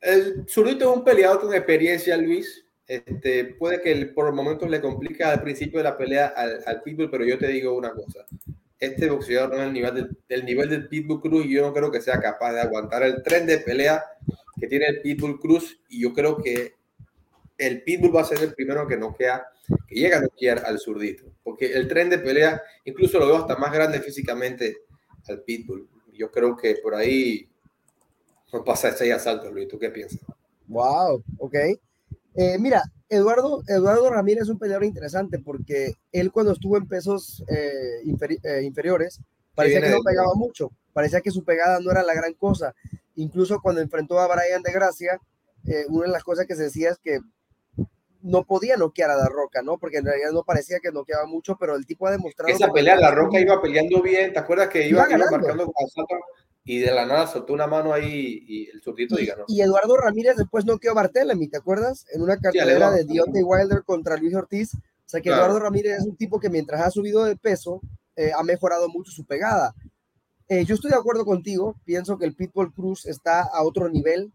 el 0.00 0.44
zurdito 0.48 0.90
es 0.90 0.96
un 0.96 1.04
peleador 1.04 1.40
con 1.40 1.54
experiencia, 1.54 2.16
Luis, 2.16 2.61
este, 2.92 3.46
puede 3.46 3.80
que 3.80 3.94
por 4.06 4.30
momentos 4.34 4.68
le 4.68 4.80
complica 4.80 5.32
al 5.32 5.42
principio 5.42 5.78
de 5.78 5.84
la 5.84 5.96
pelea 5.96 6.26
al, 6.26 6.62
al, 6.66 6.82
Pitbull, 6.82 7.10
pero 7.10 7.24
yo 7.24 7.38
te 7.38 7.48
digo 7.48 7.74
una 7.74 7.94
cosa. 7.94 8.26
Este 8.78 9.08
boxeador 9.08 9.48
no 9.50 9.56
es 9.56 9.62
el 9.62 9.72
nivel, 9.72 10.18
del, 10.28 10.44
nivel 10.44 10.68
del 10.68 10.88
Pitbull 10.88 11.22
Cruz 11.22 11.46
y 11.46 11.54
yo 11.54 11.62
no 11.62 11.72
creo 11.72 11.90
que 11.90 12.02
sea 12.02 12.20
capaz 12.20 12.52
de 12.52 12.60
aguantar 12.60 13.02
el 13.04 13.22
tren 13.22 13.46
de 13.46 13.58
pelea 13.58 14.04
que 14.60 14.66
tiene 14.66 14.86
el 14.86 15.00
Pitbull 15.00 15.40
Cruz 15.40 15.80
y 15.88 16.02
yo 16.02 16.12
creo 16.12 16.36
que 16.36 16.74
el 17.56 17.82
Pitbull 17.82 18.14
va 18.14 18.20
a 18.20 18.26
ser 18.26 18.42
el 18.42 18.52
primero 18.52 18.86
que 18.86 18.98
noquea, 18.98 19.46
que 19.88 19.94
llega 19.94 20.18
a 20.18 20.22
noquear 20.22 20.62
al 20.66 20.78
zurdito, 20.78 21.24
porque 21.42 21.72
el 21.72 21.88
tren 21.88 22.10
de 22.10 22.18
pelea 22.18 22.60
incluso 22.84 23.18
lo 23.18 23.26
veo 23.26 23.36
hasta 23.36 23.56
más 23.56 23.72
grande 23.72 24.00
físicamente 24.00 24.82
al 25.28 25.40
Pitbull. 25.40 25.88
Yo 26.12 26.30
creo 26.30 26.54
que 26.56 26.74
por 26.82 26.94
ahí 26.94 27.48
no 28.52 28.62
pasa 28.62 28.88
ese 28.88 29.10
asalto, 29.10 29.50
Luis. 29.50 29.68
¿Tú 29.68 29.78
qué 29.78 29.88
piensas? 29.88 30.20
Wow, 30.66 31.24
ok. 31.38 31.56
Eh, 32.34 32.58
mira, 32.58 32.82
Eduardo, 33.08 33.62
Eduardo 33.66 34.10
Ramírez 34.10 34.44
es 34.44 34.48
un 34.48 34.58
peleador 34.58 34.84
interesante 34.84 35.38
porque 35.38 35.94
él 36.12 36.32
cuando 36.32 36.52
estuvo 36.52 36.76
en 36.76 36.88
pesos 36.88 37.44
eh, 37.48 38.00
eh, 38.04 38.62
inferiores 38.62 39.20
parecía 39.54 39.82
que 39.82 39.90
no 39.90 40.02
pegaba 40.02 40.34
mucho, 40.34 40.70
parecía 40.92 41.20
que 41.20 41.30
su 41.30 41.44
pegada 41.44 41.78
no 41.80 41.90
era 41.90 42.02
la 42.02 42.14
gran 42.14 42.32
cosa. 42.34 42.74
Incluso 43.14 43.60
cuando 43.60 43.82
enfrentó 43.82 44.18
a 44.18 44.26
Brian 44.26 44.62
de 44.62 44.72
Gracia, 44.72 45.18
una 45.88 46.06
de 46.06 46.12
las 46.12 46.24
cosas 46.24 46.46
que 46.46 46.56
se 46.56 46.64
decía 46.64 46.90
es 46.90 46.98
que 46.98 47.20
no 48.22 48.44
podía 48.44 48.76
noquear 48.76 49.10
a 49.10 49.16
La 49.16 49.26
Roca, 49.26 49.60
¿no? 49.62 49.76
Porque 49.78 49.98
en 49.98 50.06
realidad 50.06 50.30
no 50.32 50.44
parecía 50.44 50.80
que 50.80 50.90
noqueaba 50.90 51.26
mucho, 51.26 51.56
pero 51.60 51.76
el 51.76 51.84
tipo 51.84 52.06
ha 52.06 52.12
demostrado... 52.12 52.52
Esa 52.52 52.72
pelea, 52.72 52.96
La 52.96 53.10
Roca 53.10 53.38
iba 53.38 53.60
peleando 53.60 54.00
bien, 54.00 54.32
¿te 54.32 54.38
acuerdas 54.38 54.68
que 54.68 54.88
iba, 54.88 55.06
iba, 55.08 55.18
iba 55.18 55.30
marcando 55.30 55.72
y 56.64 56.78
de 56.78 56.92
la 56.92 57.06
nada 57.06 57.26
soltó 57.26 57.52
una 57.52 57.66
mano 57.66 57.92
ahí 57.92 58.44
y 58.46 58.70
el 58.70 58.80
zurdito 58.82 59.16
diga, 59.16 59.34
¿no? 59.36 59.44
Y 59.48 59.60
Eduardo 59.62 59.96
Ramírez 59.96 60.36
después 60.36 60.64
no 60.64 60.78
quedó 60.78 60.94
Bartelemy, 60.94 61.48
¿te 61.48 61.56
acuerdas? 61.56 62.06
En 62.12 62.22
una 62.22 62.36
cartelera 62.38 62.90
de 62.90 63.04
Deontay 63.04 63.42
Wilder 63.42 63.82
contra 63.84 64.16
Luis 64.16 64.34
Ortiz. 64.34 64.74
O 64.74 65.08
sea 65.12 65.20
que 65.20 65.28
Eduardo 65.28 65.58
Ramírez 65.58 65.98
es 65.98 66.04
un 66.04 66.16
tipo 66.16 66.38
que 66.38 66.48
mientras 66.48 66.80
ha 66.80 66.90
subido 66.90 67.24
de 67.24 67.36
peso, 67.36 67.80
eh, 68.16 68.30
ha 68.36 68.42
mejorado 68.44 68.88
mucho 68.88 69.10
su 69.10 69.24
pegada. 69.24 69.74
Eh, 70.48 70.64
yo 70.64 70.74
estoy 70.74 70.90
de 70.90 70.96
acuerdo 70.96 71.24
contigo, 71.24 71.76
pienso 71.84 72.16
que 72.16 72.26
el 72.26 72.34
Pitbull 72.34 72.72
Cruz 72.72 73.06
está 73.06 73.42
a 73.42 73.62
otro 73.64 73.88
nivel. 73.88 74.32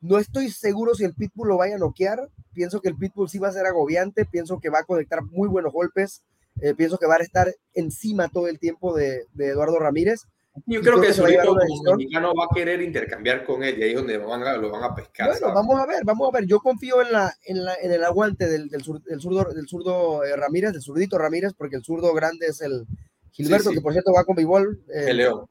No 0.00 0.18
estoy 0.18 0.50
seguro 0.50 0.94
si 0.94 1.04
el 1.04 1.14
Pitbull 1.14 1.48
lo 1.48 1.56
vaya 1.56 1.74
a 1.74 1.78
noquear. 1.78 2.30
Pienso 2.54 2.80
que 2.80 2.88
el 2.88 2.96
Pitbull 2.96 3.28
sí 3.28 3.38
va 3.38 3.48
a 3.48 3.52
ser 3.52 3.66
agobiante, 3.66 4.24
pienso 4.24 4.60
que 4.60 4.70
va 4.70 4.80
a 4.80 4.84
conectar 4.84 5.22
muy 5.22 5.48
buenos 5.48 5.72
golpes, 5.72 6.22
eh, 6.60 6.74
pienso 6.74 6.96
que 6.96 7.06
va 7.06 7.16
a 7.16 7.22
estar 7.22 7.52
encima 7.74 8.28
todo 8.28 8.46
el 8.48 8.58
tiempo 8.58 8.94
de, 8.94 9.24
de 9.34 9.48
Eduardo 9.48 9.78
Ramírez 9.78 10.22
yo 10.64 10.80
creo 10.80 11.00
que 11.00 11.12
solito 11.12 11.54
como 11.84 11.96
mexicano 11.96 12.32
va 12.34 12.44
a 12.44 12.54
querer 12.54 12.80
intercambiar 12.80 13.44
con 13.44 13.62
él 13.62 13.78
y 13.78 13.82
ahí 13.82 13.90
es 13.90 13.96
donde 13.96 14.16
lo 14.16 14.28
van 14.28 14.42
a, 14.42 14.56
lo 14.56 14.70
van 14.70 14.84
a 14.84 14.94
pescar. 14.94 15.30
Bueno, 15.30 15.54
vamos 15.54 15.80
a 15.80 15.86
ver, 15.86 16.04
vamos 16.04 16.28
a 16.28 16.38
ver. 16.38 16.46
Yo 16.46 16.60
confío 16.60 17.02
en, 17.02 17.12
la, 17.12 17.34
en, 17.44 17.64
la, 17.64 17.74
en 17.74 17.92
el 17.92 18.02
aguante 18.04 18.48
del, 18.48 18.68
del, 18.68 18.82
sur, 18.82 19.02
del 19.02 19.20
zurdo, 19.20 19.52
del 19.52 19.68
zurdo 19.68 20.24
eh, 20.24 20.34
Ramírez, 20.36 20.72
del 20.72 20.82
zurdito 20.82 21.18
Ramírez, 21.18 21.52
porque 21.52 21.76
el 21.76 21.84
zurdo 21.84 22.14
grande 22.14 22.46
es 22.46 22.60
el 22.62 22.86
Gilberto, 23.32 23.70
que 23.70 23.80
por 23.82 23.92
cierto 23.92 24.12
va 24.12 24.24
con 24.24 24.36
Bivol. 24.36 24.82
Eh, 24.88 25.10
el 25.10 25.18
León. 25.18 25.46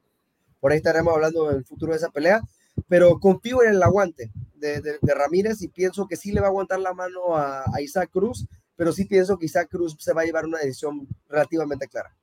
Por 0.60 0.72
ahí 0.72 0.78
estaremos 0.78 1.14
hablando 1.14 1.52
del 1.52 1.64
futuro 1.66 1.92
de 1.92 1.98
esa 1.98 2.10
pelea. 2.10 2.42
Pero 2.90 3.20
confío 3.20 3.64
en 3.64 3.70
el 3.70 3.84
aguante 3.84 4.32
de, 4.56 4.82
de, 4.82 4.98
de 5.02 5.14
Ramírez 5.14 5.62
y 5.62 5.70
pienso 5.70 6.08
que 6.08 6.18
sí 6.18 6.32
le 6.34 6.42
va 6.42 6.48
a 6.48 6.50
aguantar 6.50 6.80
la 6.80 6.94
mano 6.94 7.38
a, 7.38 7.64
a 7.74 7.82
Isaac 7.82 8.10
Cruz, 8.12 8.48
pero 8.76 8.92
sí 8.92 9.06
pienso 9.06 9.38
que 9.38 9.46
Isaac 9.46 9.70
Cruz 9.70 9.96
se 9.98 10.14
va 10.14 10.24
a 10.24 10.26
llevar 10.26 10.46
una 10.46 10.60
decisión 10.60 11.08
relativamente 11.30 11.88
clara. 11.88 12.14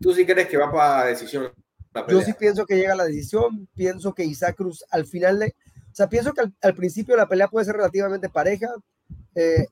¿Tú 0.00 0.14
sí 0.14 0.24
crees 0.24 0.48
que 0.48 0.56
va 0.56 0.70
para 0.70 1.06
decisión? 1.06 1.52
Yo 2.08 2.20
sí 2.20 2.32
pienso 2.34 2.66
que 2.66 2.76
llega 2.76 2.92
a 2.92 2.96
la 2.96 3.04
decisión. 3.04 3.68
Pienso 3.74 4.14
que 4.14 4.24
Isaac 4.24 4.56
Cruz 4.56 4.84
al 4.90 5.06
final 5.06 5.38
de. 5.38 5.54
O 5.90 5.94
sea, 5.94 6.08
pienso 6.08 6.32
que 6.32 6.42
al, 6.60 6.74
principio 6.74 7.16
la 7.16 7.28
pelea 7.28 7.48
puede 7.48 7.66
ser 7.66 7.76
relativamente 7.76 8.28
pareja. 8.28 8.68
Eh, 9.34 9.66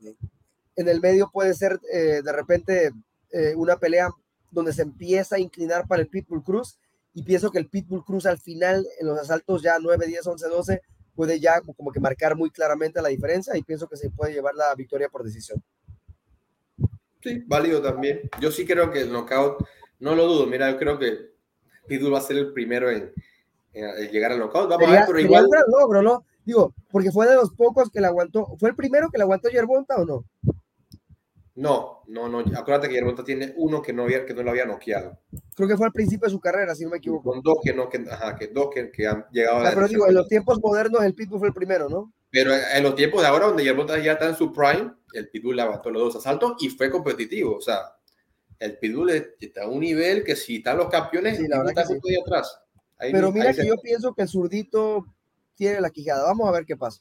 en 0.75 0.89
el 0.89 1.01
medio 1.01 1.31
puede 1.33 1.55
ser 1.55 1.79
eh, 1.93 2.21
de 2.25 2.33
repente 2.33 2.91
eh, 3.31 3.55
una 3.57 3.77
pelea 3.77 4.11
donde 4.51 4.73
se 4.73 4.83
empieza 4.83 5.37
a 5.37 5.39
inclinar 5.39 5.87
para 5.87 6.03
el 6.03 6.09
Pitbull 6.09 6.43
Cruz. 6.43 6.79
Y 7.15 7.23
pienso 7.23 7.51
que 7.51 7.59
el 7.59 7.69
Pitbull 7.69 8.05
Cruz 8.05 8.27
al 8.27 8.39
final, 8.39 8.87
en 9.01 9.07
los 9.07 9.19
asaltos 9.19 9.63
ya 9.63 9.79
9, 9.81 10.07
10, 10.07 10.27
11, 10.27 10.49
12, 10.49 10.83
puede 11.15 11.41
ya 11.41 11.61
como 11.61 11.93
que 11.93 12.01
marcar 12.01 12.37
muy 12.37 12.51
claramente 12.51 13.01
la 13.01 13.09
diferencia. 13.09 13.57
Y 13.57 13.63
pienso 13.63 13.89
que 13.89 13.97
se 13.97 14.11
puede 14.11 14.33
llevar 14.33 14.55
la 14.55 14.75
victoria 14.75 15.09
por 15.09 15.23
decisión. 15.23 15.63
Sí, 17.23 17.43
válido 17.47 17.81
también. 17.81 18.29
Yo 18.41 18.51
sí 18.51 18.67
creo 18.67 18.91
que 18.91 19.01
el 19.01 19.13
knockout 19.13 19.65
no 19.99 20.15
lo 20.15 20.27
dudo, 20.27 20.47
mira, 20.47 20.71
yo 20.71 20.79
creo 20.79 20.99
que 20.99 21.31
Pitbull 21.87 22.15
va 22.15 22.19
a 22.19 22.23
ser 22.23 22.37
el 22.37 22.53
primero 22.53 22.91
en, 22.91 23.13
llegar 24.11 24.33
al 24.33 24.39
knockout. 24.39 24.69
Vamos 24.69 24.89
a 24.89 24.93
ver, 24.93 25.03
pero 25.07 25.21
igual. 25.21 25.47
Un 25.47 25.81
logro, 25.81 26.03
¿no? 26.03 26.25
Digo, 26.45 26.75
porque 26.91 27.11
fue 27.11 27.27
de 27.29 27.35
los 27.35 27.53
pocos 27.53 27.91
que 27.91 28.01
le 28.01 28.07
aguantó. 28.07 28.57
¿Fue 28.59 28.71
el 28.71 28.77
primero 28.77 29.11
que 29.11 29.19
le 29.19 29.25
aguantó 29.25 29.49
Yerbonta 29.49 29.97
o 29.97 30.05
no? 30.05 30.25
No, 31.57 32.03
no, 32.07 32.29
no. 32.29 32.39
Acuérdate 32.39 32.89
que 32.89 32.95
Yerbonta 32.95 33.25
tiene 33.25 33.55
uno 33.57 33.81
que 33.81 33.93
no, 33.93 34.05
había, 34.05 34.27
que 34.27 34.35
no 34.35 34.43
lo 34.43 34.51
había 34.51 34.67
noqueado. 34.67 35.19
Creo 35.55 35.69
que 35.69 35.77
fue 35.77 35.87
al 35.87 35.93
principio 35.93 36.27
de 36.27 36.33
su 36.33 36.39
carrera, 36.39 36.75
si 36.75 36.85
no 36.85 36.91
me 36.91 36.99
equivoco. 36.99 37.31
Con 37.31 37.43
dos 37.43 37.59
que 37.65 37.73
no, 37.73 37.89
que, 37.89 38.05
ajá, 38.11 38.37
que 38.37 38.49
dos 38.49 38.69
que, 38.73 38.91
que 38.91 39.07
han 39.07 39.27
llegado 39.33 39.59
a 39.59 39.63
la 39.65 39.71
Pero 39.75 39.89
digo, 39.89 40.07
en 40.07 40.15
los 40.15 40.29
tiempos 40.29 40.61
modernos 40.61 41.03
el 41.03 41.15
Pitbull 41.15 41.39
fue 41.39 41.49
el 41.49 41.55
primero, 41.55 41.89
¿no? 41.89 42.13
Pero 42.31 42.53
en 42.55 42.83
los 42.83 42.95
tiempos 42.95 43.23
de 43.23 43.29
ahora, 43.29 43.47
donde 43.47 43.65
Yerbonta 43.65 43.99
ya 43.99 44.13
está 44.13 44.29
en 44.29 44.37
su 44.37 44.53
prime, 44.53 44.93
el 45.15 45.31
Pitbull 45.31 45.57
le 45.57 45.63
aguantó 45.63 45.91
los 45.91 46.03
dos 46.03 46.17
asaltos 46.17 46.57
y 46.61 46.69
fue 46.69 46.91
competitivo. 46.91 47.57
O 47.57 47.61
sea, 47.63 47.96
el 48.59 48.79
Pitbull 48.79 49.11
está 49.41 49.65
a 49.65 49.69
un 49.69 49.81
nivel 49.81 50.25
que 50.25 50.37
si 50.37 50.57
están 50.57 50.79
los 50.79 50.89
campeones, 50.89 51.39
sí, 51.39 51.47
la 51.49 51.63
verdad 51.63 51.87
que 51.87 52.01
sí. 52.01 52.17
atrás. 52.21 52.59
Pero 52.99 53.31
mira 53.31 53.53
que 53.53 53.67
yo 53.67 53.77
pienso 53.77 54.15
que 54.15 54.23
el 54.23 54.29
zurdito 54.29 55.05
tiene 55.55 55.81
la 55.81 55.91
quijada. 55.91 56.25
Vamos 56.25 56.49
a 56.49 56.53
ver 56.53 56.65
qué 56.65 56.77
pasa. 56.77 57.01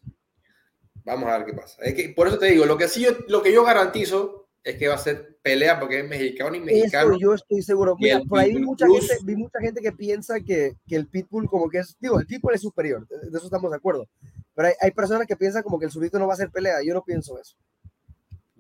Vamos 1.06 1.30
a 1.30 1.38
ver 1.38 1.48
qué 1.48 1.54
pasa. 1.54 1.82
Es 1.84 1.94
que, 1.94 2.10
por 2.10 2.28
eso 2.28 2.38
te 2.38 2.48
digo, 2.48 2.66
lo 2.66 2.78
que 2.78 2.88
sí 2.88 3.04
yo, 3.04 3.12
lo 3.28 3.42
que 3.42 3.54
yo 3.54 3.64
garantizo 3.64 4.48
es 4.64 4.78
que 4.78 4.88
va 4.88 4.96
a 4.96 5.00
ser 5.00 5.38
pelea 5.44 5.80
porque 5.80 6.00
es 6.00 6.10
mexicano 6.10 6.56
y 6.56 6.60
mexicano. 6.60 7.12
Eso 7.12 7.20
yo 7.20 7.34
estoy 7.36 7.62
seguro. 7.62 7.96
Mira, 7.98 8.22
por 8.28 8.40
ahí 8.40 8.56
vi 8.56 8.62
mucha, 8.62 8.88
gente, 8.88 9.18
vi 9.24 9.36
mucha 9.36 9.60
gente 9.60 9.80
que 9.80 9.92
piensa 9.92 10.40
que, 10.40 10.76
que, 10.88 10.96
el 10.96 11.08
Pitbull 11.08 11.48
como 11.48 11.70
que 11.70 11.80
es, 11.80 11.96
digo, 12.00 12.20
el 12.20 12.26
Pitbull 12.26 12.56
es 12.56 12.62
superior, 12.62 13.08
de 13.08 13.38
eso 13.38 13.46
estamos 13.46 13.70
de 13.70 13.78
acuerdo. 13.78 14.08
Pero 14.56 14.70
hay, 14.70 14.74
hay 14.82 14.92
personas 14.92 15.28
que 15.28 15.36
piensan 15.36 15.62
como 15.62 15.78
que 15.78 15.86
el 15.86 15.92
zurdito 15.92 16.18
no 16.18 16.28
va 16.28 16.34
a 16.34 16.38
ser 16.38 16.50
pelea. 16.50 16.82
Yo 16.84 16.94
no 16.94 17.04
pienso 17.04 17.40
eso 17.40 17.56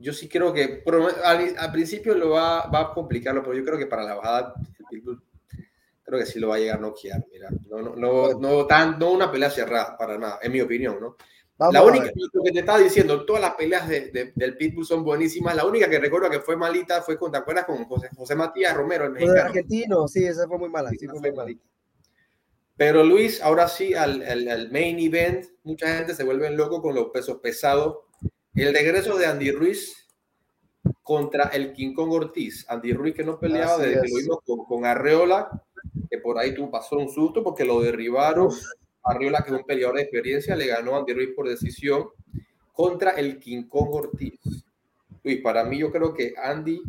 yo 0.05 0.13
sí 0.13 0.29
creo 0.29 0.53
que 0.53 0.83
al, 1.23 1.71
principio 1.71 2.13
lo 2.13 2.29
va, 2.29 2.59
a 2.67 2.93
complicarlo, 2.93 3.41
pero 3.41 3.55
yo 3.55 3.65
creo 3.65 3.79
que 3.79 3.87
para 3.87 4.03
la 4.03 4.13
bajada 4.13 4.53
creo 6.03 6.19
que 6.19 6.27
sí 6.27 6.39
lo 6.39 6.49
va 6.49 6.57
a 6.57 6.59
llegar 6.59 6.77
a 6.77 6.81
noquear. 6.81 7.25
Mira, 7.31 7.49
no, 7.67 7.81
no, 7.81 7.95
no, 7.95 8.39
no, 8.39 8.67
tan, 8.67 8.99
no 8.99 9.09
una 9.09 9.31
pelea 9.31 9.49
cerrada, 9.49 9.97
para 9.97 10.19
nada, 10.19 10.37
en 10.43 10.51
mi 10.51 10.61
opinión, 10.61 10.99
¿no? 11.01 11.17
la 11.71 11.81
única, 11.81 12.11
lo 12.33 12.43
que 12.43 12.51
te 12.51 12.59
estaba 12.59 12.77
diciendo, 12.77 13.25
todas 13.25 13.41
las 13.41 13.55
peleas 13.55 13.87
de, 13.89 14.31
del 14.35 14.57
Pitbull 14.57 14.85
son 14.85 15.03
buenísimas. 15.03 15.55
La 15.55 15.65
única 15.65 15.89
que 15.89 15.97
recuerdo 15.97 16.29
que 16.29 16.41
fue 16.41 16.55
malita 16.55 17.01
fue 17.01 17.17
con, 17.17 17.31
¿te 17.31 17.39
acuerdas? 17.39 17.65
Con 17.65 17.85
José, 17.85 18.09
José 18.15 18.35
Matías 18.35 18.77
Romero, 18.77 19.05
el 19.05 19.13
mexicano. 19.13 19.41
argentino, 19.41 20.07
sí, 20.07 20.23
esa 20.23 20.47
fue 20.47 20.59
muy 20.59 20.69
mala. 20.69 20.91
Sí, 20.91 21.07
fue 21.07 21.19
muy 21.19 21.31
malita. 21.31 21.63
Pero 22.77 23.03
Luis, 23.03 23.41
ahora 23.41 23.67
sí, 23.69 23.95
al, 23.95 24.21
al, 24.21 24.69
main 24.69 24.99
event, 24.99 25.45
mucha 25.63 25.87
gente 25.95 26.13
se 26.13 26.25
vuelve 26.25 26.51
loco 26.51 26.81
con 26.81 26.93
los 26.93 27.07
pesos 27.07 27.39
pesados. 27.41 27.99
El 28.55 28.73
regreso 28.73 29.17
de 29.17 29.25
Andy 29.25 29.51
Ruiz 29.51 30.07
contra 31.03 31.49
el 31.49 31.73
King 31.73 31.93
Kong 31.93 32.11
Ortiz. 32.11 32.65
Andy 32.69 32.93
Ruiz 32.93 33.13
que 33.13 33.23
no 33.23 33.37
peleaba 33.37 33.77
desde 33.77 34.01
que 34.01 34.07
lo 34.07 34.15
vimos 34.15 34.37
con, 34.45 34.65
con, 34.65 34.85
Arreola, 34.85 35.49
que 36.09 36.19
por 36.19 36.39
ahí 36.39 36.53
tuvo, 36.53 36.71
pasó 36.71 36.97
un 36.97 37.09
susto 37.09 37.43
porque 37.43 37.65
lo 37.65 37.81
derribaron. 37.81 38.49
Arriola, 39.03 39.43
que 39.43 39.51
es 39.51 39.57
un 39.57 39.65
peleador 39.65 39.97
de 39.97 40.03
experiencia, 40.03 40.55
le 40.55 40.67
ganó 40.67 40.95
a 40.95 40.99
Andy 40.99 41.13
Ruiz 41.13 41.29
por 41.35 41.47
decisión 41.47 42.07
contra 42.71 43.11
el 43.11 43.39
King 43.39 43.63
Kong 43.63 43.93
Ortiz. 43.93 44.39
Luis, 45.23 45.41
para 45.41 45.63
mí 45.65 45.77
yo 45.77 45.91
creo 45.91 46.13
que 46.13 46.33
Andy 46.41 46.81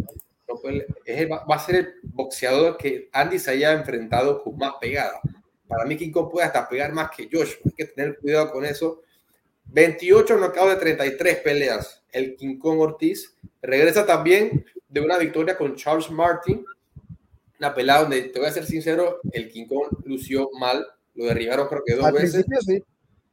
va 1.48 1.54
a 1.54 1.58
ser 1.58 1.74
el 1.74 1.94
boxeador 2.04 2.76
que 2.76 3.08
Andy 3.12 3.38
se 3.38 3.50
haya 3.50 3.72
enfrentado 3.72 4.42
con 4.42 4.56
más 4.56 4.74
pegada. 4.80 5.20
Para 5.66 5.84
mí 5.84 5.96
King 5.96 6.12
Kong 6.12 6.30
puede 6.30 6.46
hasta 6.46 6.68
pegar 6.68 6.92
más 6.92 7.10
que 7.10 7.28
Joshua. 7.30 7.60
Hay 7.64 7.72
que 7.72 7.84
tener 7.86 8.18
cuidado 8.18 8.52
con 8.52 8.64
eso. 8.64 9.02
28 9.66 10.36
knockouts 10.36 10.70
de 10.70 10.76
33 10.76 11.36
peleas. 11.38 12.02
El 12.12 12.36
King 12.36 12.58
Kong 12.58 12.80
Ortiz 12.80 13.34
regresa 13.62 14.06
también 14.06 14.64
de 14.88 15.00
una 15.00 15.18
victoria 15.18 15.56
con 15.56 15.76
Charles 15.76 16.10
Martin. 16.10 16.64
Una 17.58 17.74
pelea 17.74 18.00
donde, 18.00 18.22
te 18.22 18.38
voy 18.38 18.48
a 18.48 18.52
ser 18.52 18.66
sincero, 18.66 19.20
el 19.32 19.50
King 19.50 19.66
Kong 19.66 20.04
lució 20.04 20.50
mal 20.58 20.86
lo 21.14 21.24
derribaron 21.24 21.68
creo 21.68 21.82
que 21.84 21.94
dos 21.94 22.12
veces. 22.12 22.44
Sí. 22.60 22.82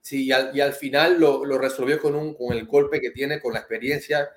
sí 0.02 0.26
y, 0.26 0.32
al, 0.32 0.56
y 0.56 0.62
al 0.62 0.74
final 0.74 1.20
lo, 1.20 1.46
lo, 1.46 1.58
resolvió 1.58 2.00
con, 2.00 2.16
un, 2.16 2.34
con 2.34 2.54
el 2.54 2.66
golpe 2.66 3.00
que 3.00 3.12
tiene, 3.12 3.42
con 3.42 3.54
la 3.54 3.60
experiencia. 3.60 4.30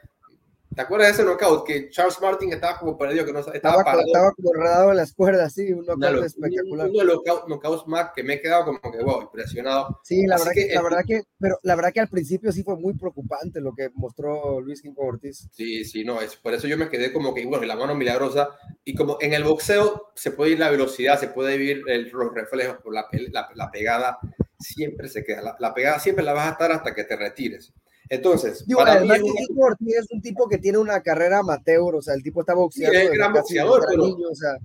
¿Te 0.76 0.82
acuerdas 0.82 1.08
de 1.08 1.12
ese 1.14 1.24
knockout? 1.24 1.66
Que 1.66 1.88
Charles 1.88 2.20
Martin 2.20 2.52
estaba 2.52 2.78
como 2.78 2.98
perdido, 2.98 3.24
que 3.24 3.32
no 3.32 3.38
estaba, 3.38 3.56
estaba, 3.56 3.80
estaba 3.80 4.32
como 4.32 4.90
en 4.90 4.96
las 4.98 5.14
cuerdas, 5.14 5.54
sí, 5.54 5.72
un 5.72 5.86
knockout 5.86 6.22
espectacular. 6.22 6.90
Uno 6.90 6.98
de 6.98 7.04
los 7.06 7.22
knockouts 7.48 7.86
más 7.86 8.10
que 8.14 8.22
me 8.22 8.34
he 8.34 8.42
quedado 8.42 8.66
como 8.66 8.92
que, 8.92 9.02
wow, 9.02 9.22
impresionado. 9.22 10.02
Sí, 10.04 10.26
la 10.26 10.36
verdad 10.36 10.52
que, 10.52 10.74
la 10.74 10.82
verdad 10.82 11.04
que, 11.06 11.22
pero 11.38 11.58
la 11.62 11.76
verdad 11.76 11.92
que 11.94 12.00
al 12.00 12.10
principio 12.10 12.52
sí 12.52 12.62
fue 12.62 12.76
muy 12.76 12.92
preocupante 12.92 13.58
lo 13.62 13.74
que 13.74 13.88
mostró 13.94 14.60
Luis 14.60 14.82
King 14.82 14.92
Ortiz. 14.96 15.48
Sí, 15.50 15.82
sí, 15.86 16.04
no, 16.04 16.20
es 16.20 16.36
por 16.36 16.52
eso 16.52 16.66
yo 16.66 16.76
me 16.76 16.90
quedé 16.90 17.10
como 17.10 17.32
que, 17.32 17.46
bueno, 17.46 17.64
la 17.64 17.74
mano 17.74 17.94
milagrosa, 17.94 18.50
y 18.84 18.94
como 18.94 19.16
en 19.22 19.32
el 19.32 19.44
boxeo 19.44 20.12
se 20.14 20.32
puede 20.32 20.50
ir 20.50 20.58
la 20.58 20.68
velocidad, 20.68 21.18
se 21.18 21.28
puede 21.28 21.56
ir 21.56 21.84
el, 21.86 22.10
los 22.10 22.34
reflejos, 22.34 22.80
la, 22.92 23.06
la, 23.32 23.48
la, 23.54 23.70
pegada 23.70 24.18
siempre 24.58 25.08
se 25.08 25.24
queda, 25.24 25.40
la, 25.40 25.56
la 25.58 25.72
pegada 25.72 25.98
siempre 26.00 26.22
la 26.22 26.34
vas 26.34 26.48
a 26.48 26.50
estar 26.50 26.70
hasta 26.70 26.94
que 26.94 27.04
te 27.04 27.16
retires. 27.16 27.72
Entonces, 28.08 28.64
para 28.76 29.00
mí 29.00 29.10
es 29.10 30.06
un... 30.10 30.20
tipo 30.20 30.48
que 30.48 30.58
tiene 30.58 30.78
una 30.78 31.02
carrera 31.02 31.38
amateur, 31.38 31.96
o 31.96 32.02
sea, 32.02 32.14
el 32.14 32.22
tipo 32.22 32.40
está 32.40 32.54
boxeando. 32.54 32.98
es 32.98 33.10
gran 33.10 33.32
boxeador, 33.32 33.84
pero, 33.88 34.06
niño, 34.06 34.28
o 34.30 34.34
sea, 34.34 34.58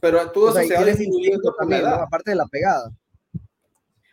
pero 0.00 0.30
todo 0.32 0.50
eso 0.50 0.66
se 0.66 0.74
va 0.74 0.84
disminuyendo 0.84 1.54
también, 1.54 1.86
aparte 1.86 2.30
de 2.30 2.36
la 2.36 2.46
pegada. 2.46 2.90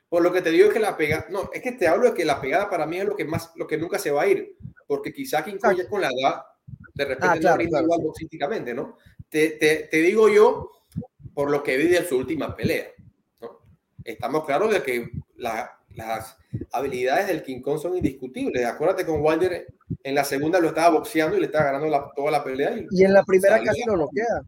Por 0.09 0.21
lo 0.21 0.31
que 0.31 0.41
te 0.41 0.51
digo 0.51 0.67
es 0.67 0.73
que 0.73 0.79
la 0.79 0.95
pegada, 0.95 1.27
no, 1.29 1.49
es 1.51 1.61
que 1.61 1.71
te 1.73 1.87
hablo 1.87 2.09
de 2.09 2.13
que 2.13 2.25
la 2.25 2.39
pegada 2.39 2.69
para 2.69 2.85
mí 2.85 2.97
es 2.97 3.05
lo 3.05 3.15
que 3.15 3.25
más, 3.25 3.51
lo 3.55 3.67
que 3.67 3.77
nunca 3.77 3.99
se 3.99 4.11
va 4.11 4.21
a 4.21 4.27
ir, 4.27 4.55
porque 4.85 5.11
quizá 5.11 5.43
quien 5.43 5.57
ya 5.59 5.87
con 5.89 6.01
la 6.01 6.09
edad, 6.09 6.43
de 6.93 7.05
repente 7.05 7.47
ah, 7.47 7.51
no 7.51 7.57
rinde 7.57 7.81
igual 7.81 8.01
boxísticamente, 8.01 8.73
¿no? 8.73 8.97
Te, 9.29 9.51
te, 9.51 9.87
te, 9.91 9.97
digo 9.97 10.29
yo, 10.29 10.71
por 11.33 11.51
lo 11.51 11.61
que 11.61 11.75
vi 11.75 11.87
de 11.87 12.07
su 12.07 12.17
última 12.17 12.55
pelea, 12.55 12.87
¿no? 13.41 13.59
Estamos 14.03 14.45
claros 14.45 14.71
de 14.71 14.81
que 14.81 15.11
la, 15.35 15.76
las 15.97 16.37
habilidades 16.71 17.27
del 17.27 17.43
King 17.43 17.61
Kong 17.61 17.79
son 17.79 17.97
indiscutibles. 17.97 18.65
Acuérdate 18.65 19.05
con 19.05 19.21
Wilder 19.21 19.67
en 20.03 20.15
la 20.15 20.23
segunda 20.23 20.59
lo 20.59 20.69
estaba 20.69 20.97
boxeando 20.97 21.35
y 21.35 21.39
le 21.39 21.47
estaba 21.47 21.71
ganando 21.71 22.11
toda 22.15 22.31
la 22.31 22.43
pelea. 22.43 22.75
Y, 22.91 23.03
en 23.03 23.13
la 23.13 23.23
primera 23.23 23.61
casi 23.63 23.83
lo 23.85 23.97
noquea. 23.97 24.41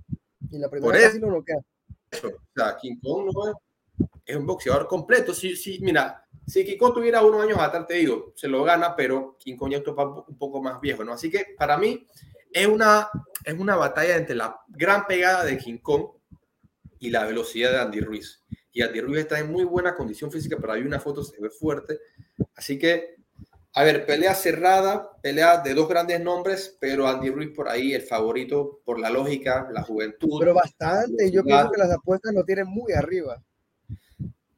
Y 0.50 0.56
en 0.56 0.62
la 0.62 0.70
primera 0.70 1.00
casi 1.00 1.20
lo 1.20 1.32
noquea. 1.32 1.58
O 1.58 2.30
sea, 2.56 2.78
King 2.80 2.98
Kong 3.02 3.32
no 3.34 3.56
es, 4.26 4.36
un 4.36 4.46
boxeador 4.46 4.88
completo. 4.88 5.34
Sí, 5.34 5.56
sí, 5.56 5.80
mira, 5.82 6.24
si 6.46 6.64
King 6.64 6.78
Kong 6.78 6.94
tuviera 6.94 7.24
unos 7.24 7.44
años 7.44 7.58
atrás, 7.58 7.88
te 7.88 7.96
digo, 7.96 8.32
se 8.36 8.48
lo 8.48 8.64
gana, 8.64 8.96
pero 8.96 9.36
King 9.40 9.58
Kong 9.58 9.72
ya 9.72 9.78
es 9.78 9.84
un 9.88 10.38
poco 10.38 10.62
más 10.62 10.80
viejo, 10.80 11.04
¿no? 11.04 11.14
Así 11.14 11.32
que 11.32 11.48
para 11.58 11.78
mí 11.78 12.06
es 12.52 12.68
una, 12.68 13.10
es 13.44 13.60
una 13.60 13.76
batalla 13.76 14.18
entre 14.18 14.36
la 14.36 14.60
gran 14.68 15.08
pegada 15.08 15.44
de 15.46 15.58
King 15.58 15.80
Kong 15.80 16.06
y 17.00 17.10
la 17.10 17.26
velocidad 17.26 17.72
de 17.72 17.80
Andy 17.80 18.02
Ruiz 18.02 18.44
y 18.72 18.82
Andy 18.82 19.02
Ruiz 19.02 19.20
está 19.20 19.40
en 19.40 19.52
muy 19.52 19.64
buena 19.64 19.96
condición 19.96 20.32
física, 20.32 20.58
pero 20.60 20.74
hay 20.74 20.82
una 20.82 21.00
foto, 21.00 21.24
se 21.24 21.40
ve 21.42 21.50
fuerte. 21.50 22.00
Así 22.56 22.78
que, 22.78 23.16
a 23.74 23.84
ver, 23.84 24.06
pelea 24.06 24.36
cerrada, 24.36 25.10
pelea 25.22 25.58
de 25.62 25.74
dos 25.74 25.88
grandes 25.88 26.20
nombres, 26.22 26.78
pero 26.80 27.08
Andy 27.08 27.30
Ruiz 27.30 27.50
por 27.56 27.70
ahí 27.70 27.94
el 27.94 28.04
favorito 28.04 28.82
por 28.86 29.00
la 29.00 29.10
lógica, 29.10 29.68
la 29.72 29.84
juventud. 29.84 30.40
Pero 30.40 30.54
bastante, 30.54 31.32
yo 31.32 31.44
pienso 31.44 31.72
que 31.72 31.80
las 31.80 31.92
apuestas 31.92 32.34
lo 32.34 32.44
tienen 32.44 32.68
muy 32.68 32.94
arriba. 32.94 33.42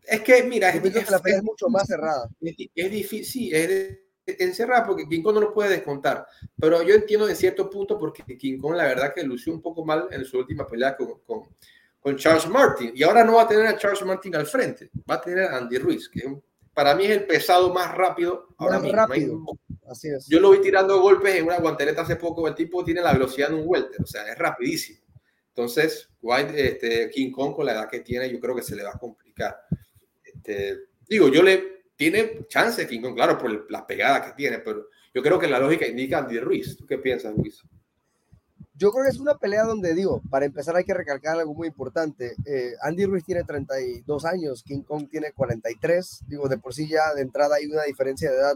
Es 0.04 0.22
que, 0.22 0.44
mira, 0.44 0.70
es, 0.70 0.82
que 0.82 1.12
la 1.12 1.20
pelea 1.20 1.38
es 1.38 1.44
mucho 1.44 1.70
más 1.70 1.88
cerrada. 1.88 2.30
Es, 2.42 2.92
difícil, 2.92 3.26
sí, 3.26 3.52
es 3.54 3.98
encerrada 4.26 4.86
porque 4.86 5.08
King 5.08 5.22
Kong 5.22 5.36
no 5.36 5.42
lo 5.42 5.54
puede 5.54 5.70
descontar. 5.70 6.26
Pero 6.60 6.82
yo 6.84 6.96
entiendo 6.96 7.30
en 7.30 7.36
cierto 7.36 7.70
punto 7.70 7.98
porque 7.98 8.38
King 8.38 8.60
Kong 8.60 8.76
la 8.76 8.84
verdad 8.84 9.14
que 9.14 9.24
lució 9.24 9.54
un 9.54 9.62
poco 9.62 9.86
mal 9.86 10.08
en 10.12 10.26
su 10.26 10.38
última 10.38 10.68
pelea 10.68 10.98
con, 10.98 11.20
con, 11.26 11.44
con 12.02 12.18
Charles 12.18 12.48
Martin. 12.50 12.92
Y 12.94 13.04
ahora 13.04 13.24
no 13.24 13.36
va 13.36 13.44
a 13.44 13.48
tener 13.48 13.68
a 13.68 13.78
Charles 13.78 14.04
Martin 14.04 14.36
al 14.36 14.48
frente, 14.48 14.90
va 15.10 15.16
a 15.16 15.22
tener 15.22 15.46
a 15.46 15.58
Andy 15.58 15.78
Ruiz, 15.78 16.10
que 16.10 16.24
para 16.74 16.96
mí 16.96 17.06
es 17.06 17.12
el 17.12 17.26
pesado 17.26 17.74
más 17.74 17.94
rápido 17.96 18.50
ahora 18.58 18.80
mismo. 18.80 18.98
Rápido. 18.98 19.44
Así 19.88 20.10
es. 20.10 20.28
Yo 20.28 20.40
lo 20.40 20.52
vi 20.52 20.62
tirando 20.62 21.00
golpes 21.00 21.36
en 21.36 21.46
una 21.46 21.60
guanteleta 21.60 22.02
hace 22.02 22.16
poco, 22.16 22.48
el 22.48 22.56
tipo 22.56 22.84
tiene 22.84 23.02
la 23.02 23.14
velocidad 23.14 23.50
de 23.50 23.56
un 23.56 23.64
welter, 23.66 24.02
o 24.02 24.06
sea, 24.06 24.28
es 24.30 24.38
rapidísimo. 24.38 25.00
Entonces, 25.50 26.10
White, 26.22 26.68
este, 26.68 27.10
King 27.10 27.32
Kong 27.32 27.54
con 27.54 27.66
la 27.66 27.74
edad 27.74 27.90
que 27.90 28.00
tiene, 28.00 28.32
yo 28.32 28.40
creo 28.40 28.56
que 28.56 28.64
se 28.64 28.76
le 28.76 28.84
va 28.84 28.92
a 28.92 29.00
complicar. 29.00 29.58
Este, 30.24 30.80
digo, 31.08 31.28
yo 31.28 31.44
le 31.44 31.84
tiene 31.96 32.48
chance 32.48 32.88
King 32.88 33.02
Kong, 33.02 33.16
claro, 33.16 33.38
por 33.38 33.70
la 33.70 33.86
pegada 33.86 34.26
que 34.26 34.32
tiene, 34.32 34.60
pero 34.60 34.88
yo 35.14 35.22
creo 35.22 35.38
que 35.38 35.48
la 35.48 35.60
lógica 35.60 35.86
indica 35.86 36.20
Andy 36.20 36.40
Ruiz. 36.40 36.78
¿Tú 36.78 36.86
qué 36.88 36.98
piensas, 36.98 37.36
Luis? 37.36 37.62
Yo 38.82 38.92
creo 38.92 39.04
que 39.04 39.12
es 39.12 39.20
una 39.20 39.38
pelea 39.38 39.64
donde 39.64 39.94
digo, 39.94 40.24
para 40.32 40.44
empezar 40.44 40.76
hay 40.76 40.84
que 40.84 40.96
recalcar 40.96 41.38
algo 41.38 41.54
muy 41.54 41.68
importante. 41.68 42.34
Eh, 42.48 42.72
Andy 42.82 43.06
Ruiz 43.06 43.24
tiene 43.24 43.44
32 43.44 44.26
años, 44.26 44.64
King 44.64 44.82
Kong 44.82 45.08
tiene 45.08 45.34
43. 45.34 46.24
Digo, 46.26 46.50
de 46.50 46.58
por 46.58 46.74
sí 46.74 46.88
ya 46.88 47.14
de 47.14 47.22
entrada 47.22 47.58
hay 47.58 47.68
una 47.68 47.84
diferencia 47.84 48.32
de 48.32 48.38
edad 48.38 48.56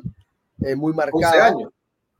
eh, 0.61 0.75
muy 0.75 0.93
marcada. 0.93 1.45
años. 1.45 1.71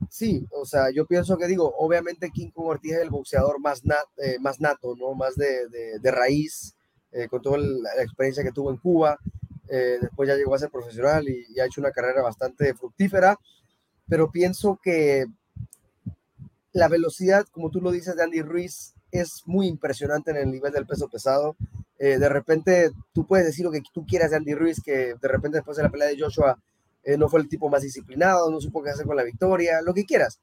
Sí, 0.08 0.46
o 0.52 0.64
sea, 0.64 0.90
yo 0.94 1.04
pienso 1.04 1.36
que 1.36 1.48
digo, 1.48 1.74
obviamente 1.78 2.30
King 2.30 2.52
Kong 2.52 2.66
Ortiz 2.66 2.92
es 2.92 3.00
el 3.00 3.10
boxeador 3.10 3.58
más, 3.58 3.82
eh, 4.18 4.38
más 4.38 4.60
nato, 4.60 4.94
¿no? 4.94 5.14
Más 5.14 5.34
de, 5.34 5.66
de, 6.00 6.10
raíz, 6.12 6.76
con 7.28 7.42
toda 7.42 7.58
la 7.58 8.04
experiencia 8.04 8.44
que 8.44 8.52
tuvo 8.52 8.70
en 8.70 8.76
Cuba. 8.76 9.18
después 9.66 10.28
ya 10.28 10.36
llegó 10.36 10.54
a 10.54 10.60
ser 10.60 10.70
profesional 10.70 11.28
y, 11.28 11.44
y 11.48 11.58
ha 11.58 11.66
hecho 11.66 11.80
una 11.80 11.90
carrera 11.90 12.22
bastante 12.22 12.72
fructífera. 12.72 13.36
Pero 14.06 14.30
pienso 14.30 14.78
que 14.80 15.26
la 16.76 16.88
velocidad, 16.88 17.46
como 17.50 17.70
tú 17.70 17.80
lo 17.80 17.90
dices, 17.90 18.16
de 18.16 18.22
Andy 18.22 18.42
Ruiz 18.42 18.92
es 19.10 19.42
muy 19.46 19.66
impresionante 19.66 20.30
en 20.30 20.36
el 20.36 20.50
nivel 20.50 20.72
del 20.72 20.86
peso 20.86 21.08
pesado. 21.08 21.56
Eh, 21.98 22.18
de 22.18 22.28
repente, 22.28 22.90
tú 23.14 23.26
puedes 23.26 23.46
decir 23.46 23.64
lo 23.64 23.72
que 23.72 23.82
tú 23.94 24.04
quieras 24.06 24.30
de 24.30 24.36
Andy 24.36 24.54
Ruiz, 24.54 24.82
que 24.84 25.14
de 25.14 25.28
repente 25.28 25.58
después 25.58 25.78
de 25.78 25.84
la 25.84 25.88
pelea 25.88 26.08
de 26.08 26.20
Joshua 26.20 26.58
eh, 27.02 27.16
no 27.16 27.28
fue 27.28 27.40
el 27.40 27.48
tipo 27.48 27.70
más 27.70 27.82
disciplinado, 27.82 28.50
no 28.50 28.60
supo 28.60 28.82
qué 28.82 28.90
hacer 28.90 29.06
con 29.06 29.16
la 29.16 29.22
victoria, 29.22 29.80
lo 29.80 29.94
que 29.94 30.04
quieras. 30.04 30.38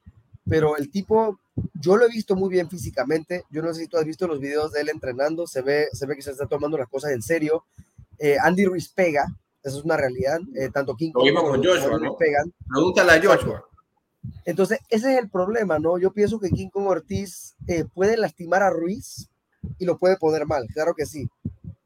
Pero 0.50 0.76
el 0.76 0.90
tipo, 0.90 1.40
yo 1.80 1.98
lo 1.98 2.06
he 2.06 2.10
visto 2.10 2.36
muy 2.36 2.50
bien 2.50 2.68
físicamente. 2.68 3.44
Yo 3.52 3.62
no 3.62 3.72
sé 3.72 3.82
si 3.82 3.88
tú 3.88 3.98
has 3.98 4.06
visto 4.06 4.28
los 4.28 4.40
videos 4.40 4.72
de 4.72 4.82
él 4.82 4.90
entrenando, 4.90 5.46
se 5.46 5.62
ve, 5.62 5.88
se 5.94 6.08
ve 6.08 6.16
que 6.16 6.24
se 6.24 6.32
está 6.32 6.48
tomando 6.48 6.80
las 6.80 6.90
cosas 6.90 7.12
en 7.12 7.22
serio. 7.22 7.64
Eh, 8.18 8.38
Andy 8.42 8.66
Ruiz 8.66 8.90
pega, 8.90 9.28
eso 9.62 9.78
es 9.78 9.86
una 9.86 9.98
realidad. 9.98 10.40
tanto 10.74 10.96
King 10.96 11.12
como 11.12 11.56
Joshua, 11.58 12.00
¿no? 12.00 12.18
pegan. 12.18 12.52
Pregúntale 12.68 13.12
a 13.12 13.22
Joshua. 13.22 13.64
Entonces, 14.46 14.80
ese 14.90 15.14
es 15.14 15.20
el 15.20 15.30
problema, 15.30 15.80
¿no? 15.80 15.98
Yo 15.98 16.12
pienso 16.12 16.40
que 16.40 16.50
King 16.50 16.70
Kong 16.70 16.88
Ortiz 16.88 17.56
puede 17.94 18.18
lastimar 18.18 18.64
a 18.64 18.70
Ruiz 18.70 19.30
y 19.78 19.86
lo 19.86 19.98
puede 19.98 20.18
poner 20.18 20.46
mal, 20.46 20.68
claro 20.74 20.94
que 20.94 21.06
sí. 21.06 21.30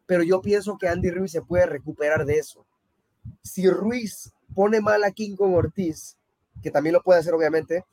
Pero 0.06 0.23
yo 0.23 0.41
pienso 0.41 0.78
que 0.78 0.88
Andy 0.88 1.12
Ruiz 1.12 1.32
se 1.32 1.41
puede 1.41 1.65
recuperar 1.65 2.26
de 2.26 2.38
eso. 2.38 2.65
Si 3.43 3.69
Ruiz 3.69 4.32
pone 4.56 4.82
mal 4.82 5.04
a 5.04 5.12
King 5.12 5.36
Kong 5.36 5.54
Ortiz, 5.54 6.15
que 6.63 6.71
también 6.71 6.93
lo 6.93 7.04
puede 7.04 7.19
hacer 7.19 7.34
obviamente, 7.34 7.84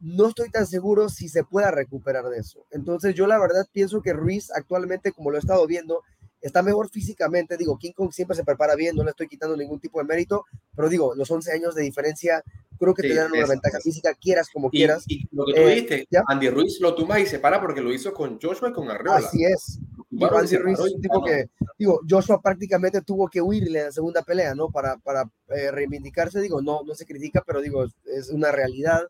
no 0.00 0.28
estoy 0.28 0.50
tan 0.50 0.66
seguro 0.66 1.08
si 1.08 1.28
se 1.28 1.44
pueda 1.44 1.70
recuperar 1.70 2.24
de 2.24 2.38
eso. 2.38 2.66
Entonces 2.70 3.14
yo 3.14 3.26
la 3.26 3.38
verdad 3.38 3.66
pienso 3.72 4.02
que 4.02 4.12
Ruiz 4.12 4.50
actualmente, 4.50 5.12
como 5.12 5.30
lo 5.30 5.36
he 5.36 5.40
estado 5.40 5.66
viendo, 5.66 6.02
está 6.42 6.62
mejor 6.62 6.90
físicamente. 6.90 7.56
Digo, 7.56 7.78
King 7.78 7.92
Kong 7.92 8.12
siempre 8.12 8.36
se 8.36 8.44
prepara 8.44 8.74
bien, 8.74 8.94
no 8.96 9.04
le 9.04 9.10
estoy 9.10 9.28
quitando 9.28 9.56
ningún 9.56 9.80
tipo 9.80 9.98
de 10.00 10.04
mérito, 10.04 10.44
pero 10.76 10.88
digo, 10.88 11.14
los 11.14 11.30
11 11.30 11.52
años 11.52 11.74
de 11.74 11.82
diferencia 11.82 12.42
creo 12.78 12.94
que 12.94 13.02
te 13.02 13.14
dan 13.14 13.32
una 13.32 13.46
ventaja 13.46 13.78
física, 13.80 14.14
quieras 14.14 14.48
como 14.52 14.68
quieras. 14.68 15.04
Y 15.06 15.26
lo 15.30 15.46
que 15.46 15.54
tú 15.54 15.60
eh, 15.60 15.74
dijiste, 15.74 16.08
Andy 16.26 16.50
Ruiz 16.50 16.80
lo 16.80 16.94
toma 16.94 17.20
y 17.20 17.26
se 17.26 17.38
para 17.38 17.60
porque 17.60 17.80
lo 17.80 17.92
hizo 17.92 18.12
con 18.12 18.40
Joshua 18.40 18.70
y 18.70 18.72
con 18.72 18.90
Arreola. 18.90 19.18
Así 19.18 19.44
es. 19.44 19.78
Bueno, 20.10 20.36
Andy 20.36 20.56
Ruiz 20.56 20.78
es 20.78 21.08
que, 21.24 21.48
digo, 21.78 22.00
Joshua 22.08 22.40
prácticamente 22.42 23.00
tuvo 23.02 23.28
que 23.28 23.40
huirle 23.40 23.78
en 23.78 23.84
la 23.86 23.92
segunda 23.92 24.22
pelea, 24.22 24.54
¿no? 24.54 24.68
Para, 24.68 24.96
para 24.98 25.30
eh, 25.48 25.70
reivindicarse, 25.70 26.40
digo, 26.40 26.60
no, 26.60 26.82
no 26.84 26.94
se 26.94 27.06
critica, 27.06 27.42
pero 27.46 27.60
digo, 27.60 27.84
es, 27.84 28.30
una 28.30 28.50
realidad. 28.50 29.02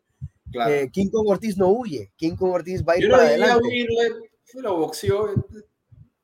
Eh, 0.69 0.89
King 0.91 1.09
Kong 1.09 1.27
Ortiz 1.27 1.57
no 1.57 1.69
huye, 1.69 2.11
King 2.15 2.35
Kong 2.35 2.51
Ortiz 2.51 2.83
va 2.87 2.93
a 2.93 2.97
ir 2.99 3.09
para 3.09 3.23
adelante. 3.23 3.67
Huirle, 3.67 4.11
lo 4.61 4.77
boxeó, 4.77 5.33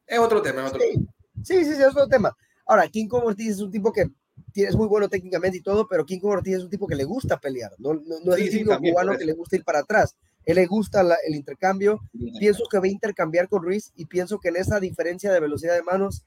es 0.09 0.19
otro 0.19 0.41
tema, 0.41 0.61
es 0.61 0.69
otro 0.69 0.81
sí. 0.81 1.07
Sí, 1.43 1.65
sí, 1.65 1.75
sí, 1.75 1.81
es 1.81 1.89
otro 1.89 2.07
tema. 2.07 2.35
Ahora, 2.65 2.87
King 2.87 3.07
Kong 3.07 3.23
Ortiz 3.25 3.51
es 3.51 3.59
un 3.59 3.71
tipo 3.71 3.91
que 3.93 4.09
es 4.55 4.75
muy 4.75 4.87
bueno 4.87 5.09
técnicamente 5.09 5.57
y 5.57 5.61
todo, 5.61 5.87
pero 5.87 6.05
King 6.05 6.19
Kong 6.19 6.31
Ortiz 6.31 6.57
es 6.57 6.63
un 6.63 6.69
tipo 6.69 6.87
que 6.87 6.95
le 6.95 7.03
gusta 7.03 7.39
pelear, 7.39 7.71
no, 7.77 7.93
no, 7.93 8.35
es 8.35 8.53
un 8.53 8.59
tipo 8.59 8.77
cubano 8.77 9.17
que 9.17 9.25
le 9.25 9.33
gusta 9.33 9.55
ir 9.55 9.63
para 9.63 9.79
atrás. 9.79 10.15
Él 10.45 10.55
le 10.55 10.65
gusta 10.65 11.05
el 11.27 11.35
intercambio. 11.35 11.99
Pienso 12.39 12.63
que 12.71 12.79
va 12.79 12.85
a 12.85 12.89
intercambiar 12.89 13.47
con 13.49 13.61
Ruiz 13.61 13.91
y 13.95 14.05
pienso 14.05 14.39
que 14.39 14.49
en 14.49 14.55
esa 14.55 14.79
diferencia 14.79 15.31
de 15.31 15.39
velocidad 15.39 15.75
de 15.75 15.83
manos 15.83 16.25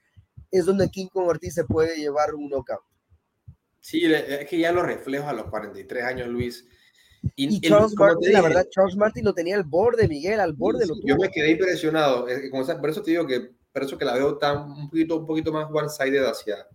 es 0.49 0.65
donde 0.65 0.89
King 0.89 1.07
Kong 1.07 1.27
Ortiz 1.27 1.55
se 1.55 1.65
puede 1.65 1.97
llevar 1.97 2.33
un 2.35 2.49
knockout. 2.49 2.83
Sí, 3.81 4.05
es 4.05 4.47
que 4.47 4.59
ya 4.59 4.71
lo 4.71 4.81
reflejo 4.81 5.27
a 5.27 5.33
los 5.33 5.47
43 5.47 6.03
años, 6.05 6.27
Luis. 6.29 6.65
Y, 7.35 7.59
Charles 7.59 7.95
Martin, 7.95 8.33
la 8.33 8.41
verdad, 8.41 8.67
Charles 8.69 8.95
Martin 8.95 9.25
lo 9.25 9.33
tenía 9.33 9.55
al 9.55 9.63
borde, 9.63 10.07
Miguel, 10.07 10.39
al 10.39 10.53
borde. 10.53 10.85
lo 10.85 10.95
yo 11.03 11.17
me 11.17 11.29
quedé 11.29 11.51
impresionado. 11.51 12.25
Por 12.79 12.89
eso 12.89 13.01
te 13.01 13.11
digo 13.11 13.25
que, 13.25 13.51
por 13.73 13.83
eso 13.83 13.97
que 13.97 14.05
la 14.05 14.13
veo 14.13 14.37
tan 14.37 14.69
un 14.69 14.89
poquito, 14.89 15.17
un 15.17 15.25
poquito 15.25 15.51
más 15.51 15.67
one-sided 15.71 16.23
hacia, 16.23 16.67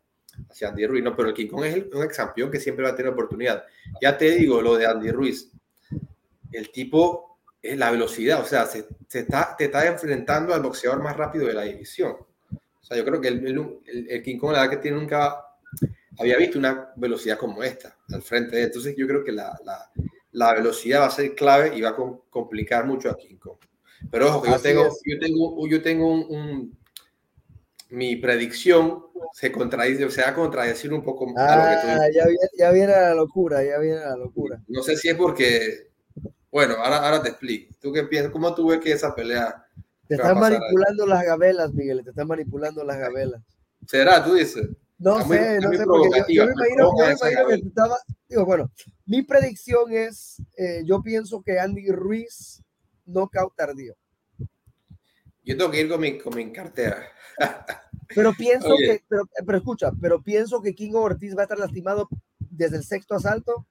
hacia 0.51 0.69
Andy 0.69 0.87
Ruiz. 0.87 1.05
No, 1.05 1.15
pero 1.15 1.29
el 1.29 1.35
King 1.35 1.47
Kong 1.47 1.65
es 1.65 1.85
un 1.93 2.07
campeón 2.09 2.51
que 2.51 2.59
siempre 2.59 2.85
va 2.85 2.91
a 2.91 2.97
tener 2.97 3.13
oportunidad. 3.13 3.65
Ya 4.03 4.19
te 4.19 4.33
digo 4.33 4.61
lo 4.61 4.77
de 4.77 4.87
Andy 4.87 5.13
Ruiz. 5.13 5.51
El 6.51 6.71
tipo 6.73 7.39
es 7.63 7.79
la 7.79 7.91
velocidad, 7.91 8.41
o 8.41 8.45
sea, 8.45 8.67
se, 8.67 8.87
está, 9.13 9.55
te 9.57 9.67
está 9.67 9.87
enfrentando 9.87 10.55
al 10.55 10.63
boxeador 10.63 11.03
más 11.03 11.17
rápido 11.17 11.47
de 11.47 11.55
la 11.55 11.63
división. 11.63 12.17
O 12.51 12.85
sea, 12.85 12.97
yo 12.97 13.05
creo 13.05 13.21
que 13.21 13.29
el, 13.29 13.77
el, 14.09 14.23
King 14.23 14.39
Kong, 14.39 14.53
la 14.53 14.61
verdad 14.61 14.75
que 14.75 14.83
tiene 14.83 14.97
nunca 14.97 15.45
había 16.19 16.37
visto 16.37 16.59
una 16.59 16.91
velocidad 16.97 17.39
como 17.39 17.63
esta 17.63 17.97
al 18.13 18.23
frente 18.23 18.57
de 18.57 18.63
él. 18.63 18.69
Entonces, 18.69 18.95
yo 18.97 19.07
creo 19.07 19.23
que 19.23 19.33
la, 19.33 19.57
la, 19.65 19.91
la, 20.33 20.55
velocidad 20.55 21.03
va 21.03 21.07
a 21.07 21.11
ser 21.11 21.35
clave 21.35 21.77
y 21.77 21.81
va 21.81 21.91
a 21.91 21.97
complicar 22.31 22.87
mucho 22.87 23.11
a 23.11 23.17
King 23.17 23.37
Kong. 23.37 23.59
Pero 24.11 24.29
ojo, 24.29 24.43
que 24.43 24.51
yo 24.51 24.61
tengo, 24.61 24.89
yo 25.05 25.19
tengo, 25.19 25.69
yo 25.69 25.83
tengo 25.83 26.09
un, 26.09 26.77
mi 27.91 28.17
predicción 28.17 29.05
se 29.33 29.53
contradice, 29.53 30.05
o 30.05 30.11
sea, 30.11 30.35
contradecir 30.35 30.93
un 30.93 31.03
poco 31.03 31.27
más. 31.27 31.37
Ah, 31.39 32.07
ya, 32.15 32.25
ya 32.57 32.71
viene 32.71 32.93
la 32.93 33.15
locura, 33.15 33.63
ya 33.65 33.79
viene 33.79 34.01
la 34.01 34.17
locura. 34.17 34.61
No 34.69 34.83
sé 34.83 34.97
si 34.97 35.09
es 35.09 35.15
porque 35.15 35.89
bueno, 36.51 36.75
ahora, 36.75 36.99
ahora 36.99 37.23
te 37.23 37.29
explico. 37.31 37.75
¿Tú 37.81 37.93
qué 37.93 38.05
piensas? 38.05 38.33
¿Cómo 38.33 38.55
tú 38.55 38.69
ves 38.69 38.81
que 38.81 38.93
esa 38.93 39.15
pelea? 39.15 39.67
Te 40.07 40.15
están 40.15 40.39
manipulando 40.39 41.07
las 41.07 41.25
gabelas, 41.25 41.73
Miguel, 41.75 42.03
te 42.03 42.11
están 42.11 42.27
manipulando 42.27 42.83
las 42.85 42.99
gabelas. 42.99 43.43
¿Será? 43.87 44.25
¿Tú 44.25 44.35
dices? 44.35 44.67
No 44.99 45.21
sé, 45.29 45.61
no 45.61 45.73
sé, 45.73 45.85
porque 45.85 46.35
yo, 46.35 46.47
me 46.47 46.53
imagino, 46.53 46.91
que 47.49 47.55
estaba, 47.55 47.99
digo, 48.29 48.45
bueno, 48.45 48.69
mi 49.07 49.23
predicción 49.23 49.93
es, 49.93 50.43
eh, 50.57 50.83
yo 50.85 51.03
pienso 51.03 51.41
que 51.43 51.61
Andy 51.61 51.89
Ruiz 51.93 52.63
no 53.07 53.31
tardío. 53.55 53.95
Yo 55.49 55.57
tengo 55.57 55.71
que 55.71 55.81
ir 55.81 55.89
con 55.89 55.99
mi, 55.99 56.19
con 56.19 56.37
mi 56.37 56.53
cartera. 56.53 57.11
Pero 58.15 58.33
pienso 58.35 58.75
que, 58.79 59.03
pero, 59.07 59.29
pero 59.45 59.59
escucha, 59.59 59.91
pero 60.01 60.23
pienso 60.23 60.63
que 60.63 60.75
King 60.75 60.93
Ortiz 60.95 61.37
va 61.37 61.41
a 61.41 61.43
estar 61.43 61.59
lastimado 61.59 62.09
desde 62.39 62.79
el 62.79 62.85
sexto 62.85 63.15
asalto 63.15 63.67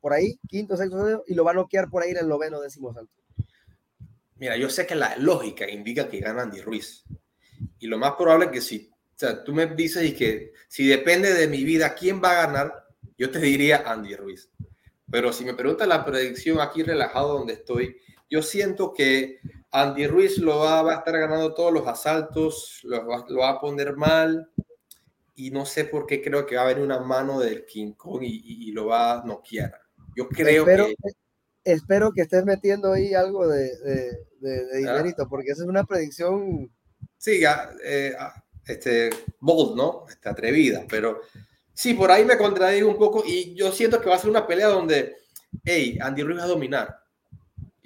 por 0.00 0.12
ahí, 0.12 0.40
quinto, 0.48 0.76
sexto, 0.76 1.22
y 1.28 1.34
lo 1.34 1.44
va 1.44 1.52
a 1.52 1.54
noquear 1.54 1.88
por 1.88 2.02
ahí 2.02 2.10
en 2.10 2.16
el 2.16 2.28
noveno, 2.28 2.60
décimo 2.60 2.92
salto. 2.92 3.12
Mira, 4.34 4.56
yo 4.56 4.68
sé 4.68 4.84
que 4.84 4.96
la 4.96 5.16
lógica 5.16 5.70
indica 5.70 6.08
que 6.08 6.18
gana 6.18 6.42
Andy 6.42 6.60
Ruiz. 6.60 7.04
Y 7.78 7.86
lo 7.86 7.98
más 7.98 8.14
probable 8.14 8.46
es 8.46 8.50
que 8.50 8.60
si 8.60 8.90
o 8.90 9.18
sea, 9.18 9.44
tú 9.44 9.52
me 9.52 9.66
dices 9.66 10.04
y 10.04 10.14
que 10.14 10.52
si 10.66 10.86
depende 10.86 11.32
de 11.32 11.46
mi 11.46 11.62
vida 11.62 11.94
quién 11.94 12.20
va 12.22 12.32
a 12.32 12.46
ganar, 12.46 12.84
yo 13.16 13.30
te 13.30 13.38
diría 13.38 13.84
Andy 13.86 14.16
Ruiz. 14.16 14.50
Pero 15.08 15.32
si 15.32 15.44
me 15.44 15.54
preguntas 15.54 15.86
la 15.86 16.04
predicción 16.04 16.60
aquí 16.60 16.82
relajado 16.82 17.38
donde 17.38 17.54
estoy, 17.54 17.96
yo 18.28 18.42
siento 18.42 18.92
que 18.92 19.40
Andy 19.70 20.06
Ruiz 20.06 20.38
lo 20.38 20.60
va, 20.60 20.80
a 20.80 20.94
estar 20.94 21.18
ganando 21.18 21.52
todos 21.54 21.72
los 21.72 21.86
asaltos, 21.86 22.80
lo 22.84 23.06
va, 23.06 23.24
lo 23.28 23.40
va, 23.40 23.50
a 23.50 23.60
poner 23.60 23.96
mal 23.96 24.50
y 25.34 25.50
no 25.50 25.66
sé 25.66 25.84
por 25.84 26.06
qué 26.06 26.22
creo 26.22 26.46
que 26.46 26.56
va 26.56 26.62
a 26.62 26.64
haber 26.64 26.80
una 26.80 27.00
mano 27.00 27.38
del 27.38 27.66
King 27.66 27.92
Kong 27.92 28.22
y, 28.22 28.68
y 28.68 28.72
lo 28.72 28.86
va 28.86 29.20
a 29.20 29.24
noquear. 29.24 29.78
Yo 30.16 30.28
creo 30.28 30.62
espero, 30.62 30.86
que... 30.86 30.94
Espero 31.64 32.12
que 32.12 32.22
estés 32.22 32.44
metiendo 32.44 32.92
ahí 32.92 33.12
algo 33.12 33.46
de, 33.46 33.76
de, 33.78 34.26
de, 34.40 34.78
dinerito, 34.78 35.28
porque 35.28 35.50
esa 35.50 35.62
es 35.62 35.68
una 35.68 35.84
predicción... 35.84 36.72
Sí, 37.18 37.42
eh, 37.84 38.16
este, 38.66 39.10
bold, 39.40 39.76
¿no? 39.76 40.06
Está 40.08 40.30
atrevida, 40.30 40.86
pero 40.88 41.20
sí, 41.74 41.94
por 41.94 42.10
ahí 42.10 42.24
me 42.24 42.38
contradigo 42.38 42.88
un 42.88 42.96
poco 42.96 43.22
y 43.26 43.54
yo 43.54 43.70
siento 43.70 44.00
que 44.00 44.08
va 44.08 44.16
a 44.16 44.18
ser 44.18 44.30
una 44.30 44.46
pelea 44.46 44.68
donde, 44.68 45.16
hey, 45.64 45.98
Andy 46.00 46.22
Ruiz 46.22 46.38
va 46.38 46.44
a 46.44 46.48
dominar 46.48 47.07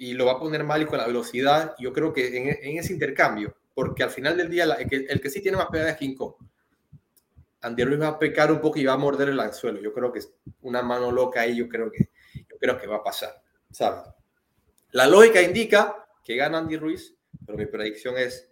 y 0.03 0.13
lo 0.13 0.25
va 0.25 0.33
a 0.33 0.39
poner 0.39 0.65
mal 0.65 0.81
y 0.81 0.85
con 0.85 0.97
la 0.97 1.07
velocidad. 1.07 1.75
Yo 1.79 1.93
creo 1.93 2.11
que 2.11 2.37
en, 2.37 2.49
en 2.49 2.77
ese 2.77 2.91
intercambio, 2.91 3.55
porque 3.73 4.03
al 4.03 4.09
final 4.09 4.35
del 4.35 4.49
día 4.49 4.65
el, 4.65 4.89
que, 4.89 4.97
el 4.97 5.21
que 5.21 5.29
sí 5.29 5.41
tiene 5.41 5.55
más 5.55 5.67
pelea 5.67 5.91
es 5.91 5.97
King 5.97 6.15
Kong. 6.15 6.33
Andy 7.61 7.85
Ruiz 7.85 8.01
va 8.01 8.07
a 8.09 8.19
pecar 8.19 8.51
un 8.51 8.59
poco 8.59 8.79
y 8.79 8.83
va 8.83 8.93
a 8.93 8.97
morder 8.97 9.29
el 9.29 9.39
anzuelo. 9.39 9.79
Yo 9.79 9.93
creo 9.93 10.11
que 10.11 10.19
es 10.19 10.29
una 10.61 10.81
mano 10.81 11.09
loca 11.09 11.39
ahí, 11.39 11.55
yo 11.55 11.69
creo 11.69 11.89
que 11.89 12.09
creo 12.59 12.77
que 12.77 12.85
va 12.85 12.97
a 12.97 13.03
pasar, 13.03 13.41
¿sabes? 13.71 14.01
La 14.91 15.07
lógica 15.07 15.41
indica 15.41 16.05
que 16.23 16.35
gana 16.35 16.57
Andy 16.57 16.75
Ruiz, 16.75 17.15
pero 17.45 17.57
mi 17.57 17.65
predicción 17.65 18.17
es 18.17 18.51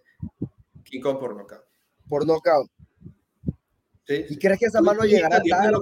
King 0.84 1.02
Kong 1.02 1.18
por 1.18 1.36
knockout. 1.36 1.64
Por 2.08 2.26
knockout. 2.26 2.70
¿Sí? 4.06 4.24
¿Y 4.30 4.38
crees 4.38 4.58
que 4.58 4.66
esa 4.66 4.80
mano 4.80 5.04
llegará 5.04 5.42
tarde? 5.42 5.76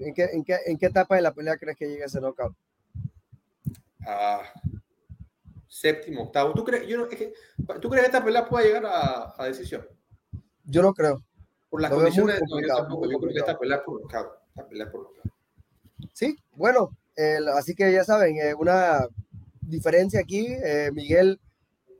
en, 0.00 0.14
qué, 0.14 0.24
en, 0.24 0.44
qué, 0.44 0.58
¿En 0.64 0.78
qué 0.78 0.86
etapa 0.86 1.16
de 1.16 1.22
la 1.22 1.34
pelea 1.34 1.58
crees 1.58 1.76
que 1.76 1.86
llegue 1.86 2.04
ese 2.04 2.20
knockout? 2.20 2.54
Ah, 4.06 4.42
séptimo, 5.66 6.22
octavo. 6.22 6.54
¿Tú 6.54 6.64
crees, 6.64 6.86
yo 6.86 6.96
no, 6.96 7.06
es 7.06 7.16
que, 7.16 7.34
¿Tú 7.80 7.90
crees 7.90 8.04
que 8.04 8.06
esta 8.06 8.24
pelea 8.24 8.48
pueda 8.48 8.64
llegar 8.64 8.86
a, 8.86 9.34
a 9.36 9.46
decisión? 9.46 9.86
Yo 10.64 10.82
no 10.82 10.94
creo. 10.94 11.22
Por 11.68 11.82
las 11.82 11.90
condiciones, 11.90 12.40
no, 12.48 12.60
yo 12.60 12.68
tampoco. 12.68 13.10
Yo 13.10 13.18
creo 13.18 13.32
que 13.32 13.38
esta 13.38 13.58
pelea 13.58 13.82
por. 13.84 14.02
Esta 14.02 14.68
pelea 14.68 14.90
por 14.90 15.02
knockout. 15.02 15.32
Sí, 16.12 16.36
bueno, 16.52 16.90
así 17.54 17.74
que 17.74 17.92
ya 17.92 18.04
saben, 18.04 18.36
eh, 18.36 18.54
una 18.54 19.06
diferencia 19.60 20.20
aquí, 20.20 20.46
eh, 20.46 20.90
Miguel, 20.92 21.40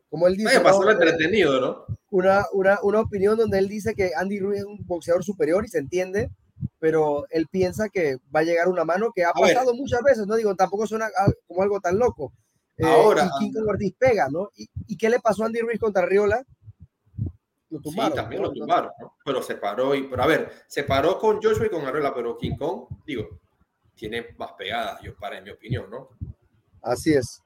como 0.09 0.27
él 0.27 0.37
dice. 0.37 0.61
pasó 0.61 0.89
entretenido, 0.91 1.61
¿no? 1.61 1.99
Una, 2.11 2.45
una, 2.53 2.79
una, 2.83 3.01
opinión 3.01 3.37
donde 3.37 3.59
él 3.59 3.69
dice 3.69 3.95
que 3.95 4.13
Andy 4.17 4.39
Ruiz 4.39 4.61
es 4.61 4.65
un 4.65 4.79
boxeador 4.87 5.25
superior 5.25 5.65
y 5.65 5.69
se 5.69 5.79
entiende, 5.79 6.31
pero 6.87 7.27
él 7.31 7.49
piensa 7.51 7.89
que 7.89 8.19
va 8.33 8.39
a 8.39 8.45
llegar 8.45 8.69
una 8.69 8.85
mano 8.85 9.11
que 9.13 9.25
ha 9.25 9.33
pasado 9.33 9.75
muchas 9.75 10.05
veces, 10.05 10.25
¿no? 10.25 10.37
Digo, 10.37 10.55
tampoco 10.55 10.87
suena 10.87 11.09
como 11.49 11.61
algo 11.65 11.81
tan 11.81 11.99
loco. 11.99 12.33
Eh, 12.77 12.87
Ahora. 12.87 13.29
Y 13.41 13.51
King 13.51 13.61
Ortiz 13.67 13.93
pega, 13.99 14.29
¿no? 14.31 14.51
¿Y, 14.55 14.97
qué 14.97 15.11
le 15.11 15.19
pasó 15.19 15.43
a 15.43 15.47
Andy 15.47 15.63
Ruiz 15.63 15.81
contra 15.81 16.07
Riola? 16.07 16.45
Lo 17.71 17.81
tumbaron. 17.81 18.13
Sí, 18.13 18.17
también 18.17 18.41
lo 18.41 18.53
tumbaron, 18.53 18.93
¿no? 19.01 19.17
Pero 19.25 19.43
se 19.43 19.57
paró, 19.57 19.97
y, 19.97 20.05
pero 20.05 20.23
a 20.23 20.29
ver, 20.29 20.53
se 20.69 20.85
paró 20.85 21.19
con 21.19 21.43
Joshua 21.43 21.67
y 21.67 21.71
con 21.71 21.85
Arreola, 21.85 22.15
pero 22.15 22.39
King 22.39 22.55
Kong, 22.57 22.85
digo, 23.05 23.41
tiene 23.97 24.25
más 24.39 24.53
pegada, 24.53 25.01
yo 25.03 25.17
para 25.17 25.39
en 25.39 25.43
mi 25.43 25.51
opinión, 25.51 25.91
¿no? 25.91 26.11
Así 26.83 27.15
es. 27.15 27.43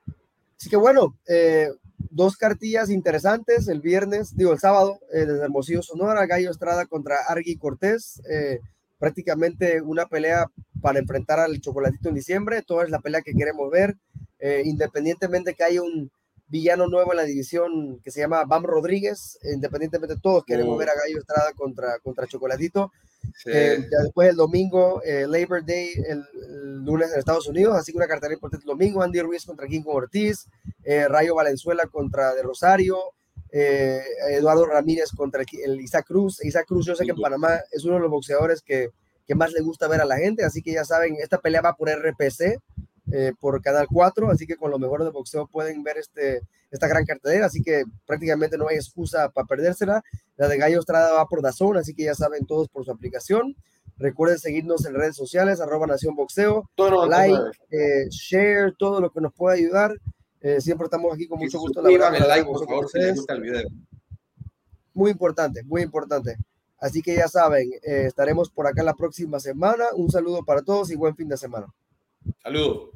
Así 0.58 0.68
que 0.68 0.76
bueno, 0.76 1.16
eh, 1.26 1.70
dos 2.10 2.36
cartillas 2.36 2.90
interesantes 2.90 3.68
el 3.68 3.80
viernes, 3.80 4.36
digo 4.36 4.52
el 4.52 4.58
sábado, 4.58 4.98
eh, 5.14 5.24
desde 5.24 5.44
Hermosillo, 5.44 5.80
Sonora, 5.80 6.26
Gallo 6.26 6.50
Estrada 6.50 6.84
contra 6.84 7.16
Argui 7.26 7.56
Cortés, 7.56 8.20
eh, 8.30 8.60
prácticamente 9.00 9.82
una 9.82 10.06
pelea 10.06 10.46
para 10.80 11.00
enfrentar 11.00 11.40
al 11.40 11.60
Chocolatito 11.60 12.08
en 12.08 12.14
diciembre, 12.14 12.62
toda 12.62 12.84
es 12.84 12.90
la 12.90 13.00
pelea 13.00 13.22
que 13.22 13.34
queremos 13.34 13.68
ver, 13.70 13.96
independientemente 14.64 15.54
que 15.54 15.64
haya 15.64 15.82
un 15.82 16.10
villano 16.50 16.88
nuevo 16.88 17.12
en 17.12 17.18
la 17.18 17.24
división 17.24 18.00
que 18.02 18.10
se 18.10 18.20
llama 18.20 18.44
Bam 18.44 18.64
Rodríguez, 18.64 19.38
independientemente 19.44 20.16
todos 20.20 20.44
queremos 20.44 20.76
ver 20.78 20.88
a 20.90 20.94
Gallo 20.94 21.18
Estrada 21.18 21.52
contra, 21.54 21.98
contra 22.00 22.26
Chocolatito, 22.26 22.90
eh, 23.46 23.86
ya 23.90 23.98
después 24.02 24.30
el 24.30 24.36
domingo, 24.36 25.00
eh, 25.04 25.26
Labor 25.28 25.64
Day, 25.64 25.92
el, 26.08 26.24
lunes 26.84 27.12
en 27.12 27.18
Estados 27.18 27.46
Unidos, 27.46 27.76
así 27.76 27.92
que 27.92 27.98
una 27.98 28.08
cartera 28.08 28.34
importante 28.34 28.64
el 28.64 28.68
domingo, 28.68 29.02
Andy 29.02 29.20
Ruiz 29.20 29.44
contra 29.44 29.68
King 29.68 29.82
Ortiz, 29.86 30.48
eh, 30.82 31.06
Rayo 31.08 31.34
Valenzuela 31.36 31.86
contra 31.86 32.34
De 32.34 32.42
Rosario, 32.42 32.98
Eduardo 33.52 34.66
Ramírez 34.66 35.10
contra 35.10 35.42
el 35.64 35.80
Isaac 35.80 36.06
Cruz. 36.06 36.44
Isaac 36.44 36.66
Cruz, 36.66 36.86
yo 36.86 36.94
sé 36.94 37.04
que 37.04 37.10
en 37.10 37.20
Panamá 37.20 37.60
es 37.72 37.84
uno 37.84 37.94
de 37.94 38.00
los 38.00 38.10
boxeadores 38.10 38.62
que, 38.62 38.90
que 39.26 39.34
más 39.34 39.52
le 39.52 39.60
gusta 39.60 39.88
ver 39.88 40.00
a 40.00 40.04
la 40.04 40.16
gente, 40.16 40.44
así 40.44 40.62
que 40.62 40.72
ya 40.72 40.84
saben, 40.84 41.16
esta 41.20 41.38
pelea 41.38 41.60
va 41.60 41.74
por 41.74 41.88
RPC, 41.88 42.58
por 43.40 43.60
Canal 43.60 43.86
4, 43.90 44.30
así 44.30 44.46
que 44.46 44.56
con 44.56 44.70
lo 44.70 44.78
mejor 44.78 45.04
de 45.04 45.10
boxeo 45.10 45.46
pueden 45.48 45.82
ver 45.82 45.98
este, 45.98 46.42
esta 46.70 46.86
gran 46.86 47.04
cartelera, 47.04 47.46
así 47.46 47.62
que 47.62 47.84
prácticamente 48.06 48.56
no 48.56 48.68
hay 48.68 48.76
excusa 48.76 49.28
para 49.30 49.46
perdérsela. 49.46 50.02
La 50.36 50.48
de 50.48 50.56
Gallo 50.56 50.80
Estrada 50.80 51.12
va 51.12 51.26
por 51.26 51.42
Dazón, 51.42 51.76
así 51.76 51.94
que 51.94 52.04
ya 52.04 52.14
saben 52.14 52.46
todos 52.46 52.68
por 52.68 52.84
su 52.84 52.90
aplicación. 52.90 53.56
Recuerden 53.96 54.38
seguirnos 54.38 54.86
en 54.86 54.94
redes 54.94 55.16
sociales, 55.16 55.60
arroba 55.60 55.86
Nación 55.86 56.14
Boxeo, 56.14 56.70
like, 57.06 57.38
eh, 57.70 58.08
share, 58.08 58.74
todo 58.78 59.00
lo 59.00 59.10
que 59.10 59.20
nos 59.20 59.34
pueda 59.34 59.56
ayudar. 59.56 59.92
Eh, 60.40 60.60
siempre 60.60 60.86
estamos 60.86 61.12
aquí 61.14 61.26
con 61.26 61.38
mucho 61.38 61.58
gusto. 61.58 61.82
La 61.82 61.90
verdad, 61.90 62.14
el 62.14 62.28
like, 62.28 62.46
por 62.46 62.66
favor, 62.66 62.88
si 62.88 62.98
les 62.98 63.16
gusta 63.16 63.34
el 63.34 63.42
video. 63.42 63.68
Muy 64.94 65.10
importante, 65.10 65.62
muy 65.64 65.82
importante. 65.82 66.36
Así 66.78 67.02
que 67.02 67.14
ya 67.14 67.28
saben, 67.28 67.70
eh, 67.82 68.04
estaremos 68.06 68.48
por 68.48 68.66
acá 68.66 68.82
la 68.82 68.94
próxima 68.94 69.38
semana. 69.38 69.86
Un 69.94 70.10
saludo 70.10 70.44
para 70.44 70.62
todos 70.62 70.90
y 70.90 70.96
buen 70.96 71.14
fin 71.14 71.28
de 71.28 71.36
semana. 71.36 71.66
Saludos. 72.42 72.90